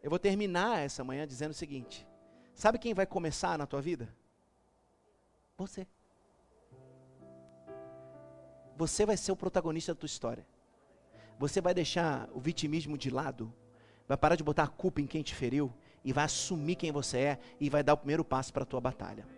Eu 0.03 0.11
vou 0.11 0.19
terminar 0.19 0.81
essa 0.81 1.05
manhã 1.05 1.25
dizendo 1.25 1.53
o 1.53 1.55
seguinte: 1.55 2.07
Sabe 2.53 2.81
quem 2.81 2.93
vai 2.93 3.07
começar 3.07 3.57
na 3.57 3.65
tua 3.65 3.81
vida? 3.81 4.13
Você. 5.57 5.87
Você 8.77 9.07
vai 9.07 9.17
ser 9.17 9.31
o 9.33 9.37
protagonista 9.37 9.95
da 9.95 10.01
tua 10.01 10.07
história. 10.07 10.45
Você 11.39 11.61
vai 11.61 11.73
deixar 11.73 12.29
o 12.35 12.41
vitimismo 12.41 12.99
de 12.99 13.09
lado, 13.09 13.55
vai 14.09 14.17
parar 14.17 14.37
de 14.37 14.43
botar 14.43 14.65
a 14.65 14.69
culpa 14.69 15.01
em 15.01 15.07
quem 15.07 15.23
te 15.23 15.35
feriu 15.35 15.73
e 16.05 16.13
vai 16.13 16.25
assumir 16.25 16.77
quem 16.77 16.91
você 16.91 17.19
é 17.19 17.39
e 17.61 17.71
vai 17.71 17.83
dar 17.83 17.95
o 17.95 17.99
primeiro 17.99 18.25
passo 18.25 18.53
para 18.53 18.65
a 18.65 18.67
tua 18.67 18.81
batalha. 18.81 19.36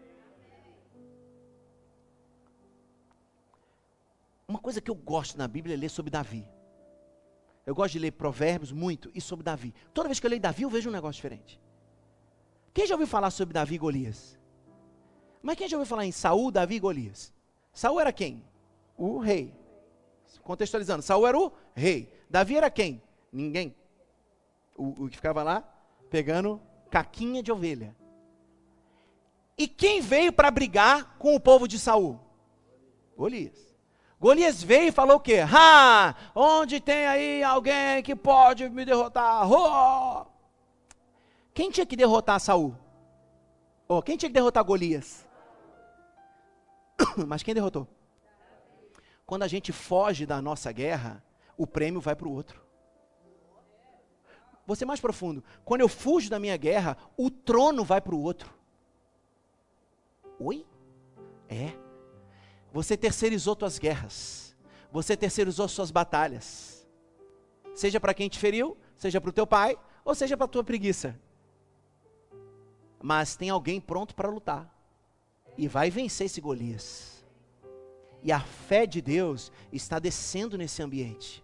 Uma 4.49 4.59
coisa 4.59 4.81
que 4.81 4.91
eu 4.91 4.95
gosto 4.95 5.37
na 5.37 5.47
Bíblia 5.47 5.75
é 5.75 5.79
ler 5.79 5.91
sobre 5.91 6.11
Davi. 6.11 6.49
Eu 7.67 7.75
gosto 7.75 7.93
de 7.93 7.99
ler 7.99 8.13
Provérbios 8.13 8.73
muito 8.73 9.11
e 9.15 9.21
sobre 9.21 9.45
Davi. 9.45 9.75
Toda 9.93 10.09
vez 10.09 10.19
que 10.19 10.27
eu 10.27 10.31
leio 10.31 10.41
Davi, 10.41 10.63
eu 10.63 10.71
vejo 10.71 10.89
um 10.89 10.93
negócio 10.93 11.17
diferente. 11.17 11.61
Quem 12.73 12.87
já 12.87 12.95
ouviu 12.95 13.07
falar 13.07 13.31
sobre 13.31 13.53
Davi 13.53 13.75
e 13.75 13.79
Golias? 13.79 14.39
Mas 15.43 15.57
quem 15.57 15.69
já 15.69 15.77
ouviu 15.77 15.89
falar 15.89 16.07
em 16.07 16.13
Saul, 16.13 16.51
Davi 16.51 16.77
e 16.77 16.81
Golias? 16.81 17.33
Saul 17.73 18.01
era 18.01 18.13
quem? 18.13 18.43
o 18.99 19.19
rei. 19.19 19.55
Contextualizando, 20.43 21.03
Saul 21.03 21.27
era 21.27 21.39
o 21.39 21.53
rei. 21.75 22.13
Davi 22.29 22.57
era 22.57 22.71
quem? 22.71 23.01
Ninguém. 23.33 23.75
O, 24.75 25.05
o 25.05 25.09
que 25.09 25.17
ficava 25.17 25.43
lá 25.43 25.63
pegando 26.11 26.61
caquinha 26.91 27.43
de 27.43 27.53
ovelha. 27.53 27.95
E 29.57 29.69
quem 29.69 30.01
veio 30.01 30.33
para 30.33 30.51
brigar 30.51 31.17
com 31.19 31.35
o 31.35 31.41
povo 31.41 31.69
de 31.69 31.79
Saul? 31.79 32.19
Golias. 33.17 33.68
Golias 34.21 34.63
veio 34.63 34.89
e 34.89 34.93
falou 34.93 35.17
o 35.17 35.21
quê? 35.21 35.39
Ah, 35.55 36.15
onde 36.35 36.81
tem 36.81 37.07
aí 37.07 37.43
alguém 37.43 38.03
que 38.03 38.17
pode 38.17 38.69
me 38.69 38.85
derrotar? 38.85 39.51
Oh! 39.51 40.27
Quem 41.55 41.71
tinha 41.71 41.87
que 41.87 41.97
derrotar 41.97 42.41
Saul? 42.41 42.77
Oh, 43.87 44.03
quem 44.03 44.17
tinha 44.17 44.29
que 44.29 44.35
derrotar 44.35 44.65
Golias? 44.65 45.27
Mas 47.27 47.43
quem 47.45 47.55
derrotou? 47.55 47.87
Quando 49.25 49.45
a 49.45 49.49
gente 49.49 49.73
foge 49.73 50.27
da 50.27 50.43
nossa 50.43 50.73
guerra, 50.73 51.23
o 51.57 51.67
prêmio 51.67 52.01
vai 52.01 52.17
para 52.17 52.27
o 52.27 52.33
outro. 52.33 52.61
Vou 54.67 54.75
ser 54.75 54.85
mais 54.85 55.01
profundo. 55.01 55.45
Quando 55.65 55.81
eu 55.81 55.89
fujo 55.89 56.29
da 56.29 56.39
minha 56.39 56.57
guerra, 56.57 56.97
o 57.17 57.31
trono 57.31 57.85
vai 57.85 58.01
para 58.01 58.15
o 58.15 58.21
outro. 58.21 58.53
Oi? 60.41 60.67
É. 61.49 61.73
Você 62.79 62.97
terceirizou 62.97 63.57
suas 63.59 63.77
guerras. 63.77 64.57
Você 64.93 65.17
terceirizou 65.17 65.67
suas 65.67 65.91
batalhas. 65.91 66.87
Seja 67.75 67.99
para 67.99 68.15
quem 68.15 68.29
te 68.29 68.39
feriu, 68.39 68.77
seja 68.95 69.21
para 69.21 69.31
o 69.31 69.33
teu 69.33 69.45
pai, 69.45 69.77
ou 70.05 70.15
seja 70.15 70.37
para 70.37 70.45
a 70.45 70.49
tua 70.49 70.63
preguiça. 70.63 71.19
Mas 73.03 73.35
tem 73.35 73.51
alguém 73.51 73.81
pronto 73.81 74.15
para 74.15 74.31
lutar. 74.31 74.73
E 75.57 75.67
vai 75.67 75.91
vencer 75.91 76.27
esse 76.27 76.41
Golias. 76.41 77.27
E 78.23 78.31
a 78.31 78.39
fé 78.39 78.87
de 78.87 79.03
Deus 79.03 79.51
está 79.73 79.99
descendo 79.99 80.57
nesse 80.57 80.81
ambiente. 80.81 81.43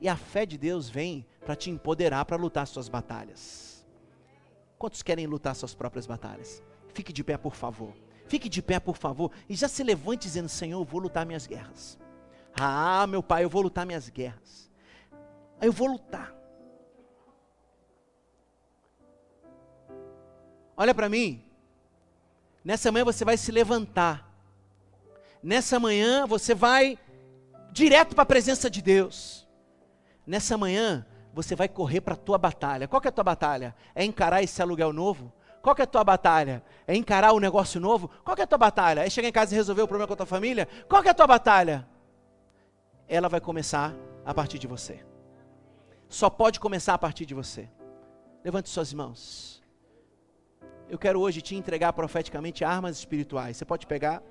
E 0.00 0.08
a 0.08 0.16
fé 0.16 0.46
de 0.46 0.56
Deus 0.56 0.88
vem 0.88 1.26
para 1.44 1.54
te 1.54 1.68
empoderar 1.68 2.24
para 2.24 2.38
lutar 2.38 2.66
suas 2.66 2.88
batalhas. 2.88 3.86
Quantos 4.78 5.02
querem 5.02 5.26
lutar 5.26 5.54
suas 5.54 5.74
próprias 5.74 6.06
batalhas? 6.06 6.62
Fique 6.94 7.12
de 7.12 7.22
pé, 7.22 7.36
por 7.36 7.54
favor. 7.54 8.03
Fique 8.26 8.48
de 8.48 8.62
pé, 8.62 8.80
por 8.80 8.96
favor. 8.96 9.30
E 9.48 9.54
já 9.54 9.68
se 9.68 9.82
levante 9.82 10.22
dizendo: 10.22 10.48
Senhor, 10.48 10.80
eu 10.80 10.84
vou 10.84 11.00
lutar 11.00 11.26
minhas 11.26 11.46
guerras. 11.46 11.98
Ah, 12.54 13.06
meu 13.06 13.22
pai, 13.22 13.44
eu 13.44 13.50
vou 13.50 13.62
lutar 13.62 13.84
minhas 13.84 14.08
guerras. 14.08 14.70
Eu 15.60 15.72
vou 15.72 15.88
lutar. 15.88 16.34
Olha 20.76 20.94
para 20.94 21.08
mim. 21.08 21.44
Nessa 22.64 22.90
manhã 22.90 23.04
você 23.04 23.24
vai 23.24 23.36
se 23.36 23.52
levantar 23.52 24.34
Nessa 25.44 25.78
manhã 25.78 26.26
você 26.26 26.54
vai 26.54 26.98
direto 27.70 28.14
para 28.14 28.22
a 28.22 28.26
presença 28.26 28.70
de 28.70 28.80
Deus. 28.80 29.46
Nessa 30.26 30.56
manhã 30.56 31.06
você 31.34 31.54
vai 31.54 31.68
correr 31.68 32.00
para 32.00 32.14
a 32.14 32.16
tua 32.16 32.38
batalha. 32.38 32.88
Qual 32.88 33.02
é 33.04 33.08
a 33.08 33.12
tua 33.12 33.24
batalha? 33.24 33.76
É 33.94 34.02
encarar 34.02 34.42
esse 34.42 34.62
aluguel 34.62 34.90
novo? 34.90 35.30
Qual 35.64 35.74
que 35.74 35.80
é 35.80 35.84
a 35.84 35.86
tua 35.86 36.04
batalha? 36.04 36.62
É 36.86 36.94
encarar 36.94 37.32
o 37.32 37.40
negócio 37.40 37.80
novo? 37.80 38.10
Qual 38.22 38.36
que 38.36 38.42
é 38.42 38.44
a 38.44 38.46
tua 38.46 38.58
batalha? 38.58 39.00
É 39.00 39.08
chegar 39.08 39.28
em 39.28 39.32
casa 39.32 39.54
e 39.54 39.56
resolver 39.56 39.80
o 39.80 39.88
problema 39.88 40.06
com 40.06 40.12
a 40.12 40.16
tua 40.16 40.26
família? 40.26 40.68
Qual 40.86 41.00
que 41.00 41.08
é 41.08 41.10
a 41.10 41.14
tua 41.14 41.26
batalha? 41.26 41.88
Ela 43.08 43.30
vai 43.30 43.40
começar 43.40 43.94
a 44.26 44.34
partir 44.34 44.58
de 44.58 44.66
você. 44.66 45.02
Só 46.06 46.28
pode 46.28 46.60
começar 46.60 46.92
a 46.92 46.98
partir 46.98 47.24
de 47.24 47.32
você. 47.32 47.66
Levante 48.44 48.68
suas 48.68 48.92
mãos. 48.92 49.63
Eu 50.94 50.98
quero 50.98 51.18
hoje 51.18 51.42
te 51.42 51.56
entregar 51.56 51.92
profeticamente 51.92 52.64
armas 52.64 52.96
espirituais. 52.96 53.56
Você 53.56 53.64
pode 53.64 53.84
pegar? 53.84 54.22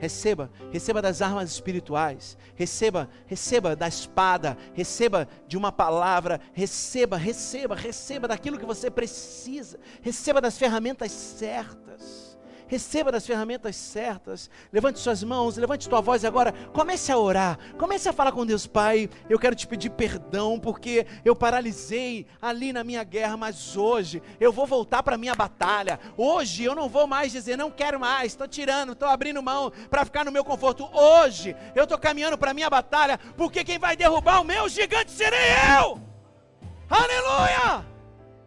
Receba, 0.00 0.50
receba 0.72 1.00
das 1.00 1.22
armas 1.22 1.48
espirituais. 1.48 2.36
Receba, 2.56 3.08
receba 3.24 3.76
da 3.76 3.86
espada, 3.86 4.58
receba 4.74 5.28
de 5.46 5.56
uma 5.56 5.70
palavra, 5.70 6.40
receba, 6.52 7.16
receba, 7.16 7.76
receba 7.76 8.26
daquilo 8.26 8.58
que 8.58 8.66
você 8.66 8.90
precisa. 8.90 9.78
Receba 10.02 10.40
das 10.40 10.58
ferramentas 10.58 11.12
certas 11.12 12.27
receba 12.68 13.10
das 13.10 13.26
ferramentas 13.26 13.74
certas, 13.74 14.48
levante 14.72 14.98
suas 14.98 15.24
mãos, 15.24 15.56
levante 15.56 15.88
tua 15.88 16.00
voz 16.00 16.24
agora, 16.24 16.52
comece 16.72 17.10
a 17.10 17.18
orar, 17.18 17.58
comece 17.76 18.08
a 18.08 18.12
falar 18.12 18.30
com 18.30 18.46
Deus, 18.46 18.66
Pai, 18.66 19.08
eu 19.28 19.38
quero 19.38 19.56
te 19.56 19.66
pedir 19.66 19.90
perdão 19.90 20.60
porque 20.60 21.06
eu 21.24 21.34
paralisei 21.34 22.26
ali 22.40 22.72
na 22.72 22.84
minha 22.84 23.02
guerra, 23.02 23.36
mas 23.36 23.76
hoje 23.76 24.22
eu 24.38 24.52
vou 24.52 24.66
voltar 24.66 25.02
para 25.02 25.14
a 25.14 25.18
minha 25.18 25.34
batalha, 25.34 25.98
hoje 26.16 26.62
eu 26.64 26.74
não 26.74 26.88
vou 26.88 27.06
mais 27.06 27.32
dizer, 27.32 27.56
não 27.56 27.70
quero 27.70 27.98
mais, 27.98 28.32
estou 28.32 28.46
tirando, 28.46 28.92
estou 28.92 29.08
abrindo 29.08 29.42
mão 29.42 29.72
para 29.88 30.04
ficar 30.04 30.24
no 30.24 30.30
meu 30.30 30.44
conforto, 30.44 30.88
hoje 30.92 31.56
eu 31.74 31.84
estou 31.84 31.98
caminhando 31.98 32.36
para 32.36 32.50
a 32.50 32.54
minha 32.54 32.68
batalha, 32.68 33.18
porque 33.36 33.64
quem 33.64 33.78
vai 33.78 33.96
derrubar 33.96 34.42
o 34.42 34.44
meu 34.44 34.68
gigante 34.68 35.10
serei 35.10 35.38
eu, 35.80 36.00
aleluia, 36.90 37.86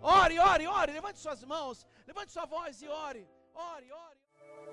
ore, 0.02 0.40
ore, 0.40 0.68
ore, 0.68 0.92
levante 0.92 1.20
suas 1.20 1.44
mãos, 1.44 1.88
levante 2.08 2.32
sua 2.32 2.46
voz 2.46 2.82
e 2.82 2.88
ore, 2.88 3.28
ore, 3.56 3.92
ore. 3.92 4.11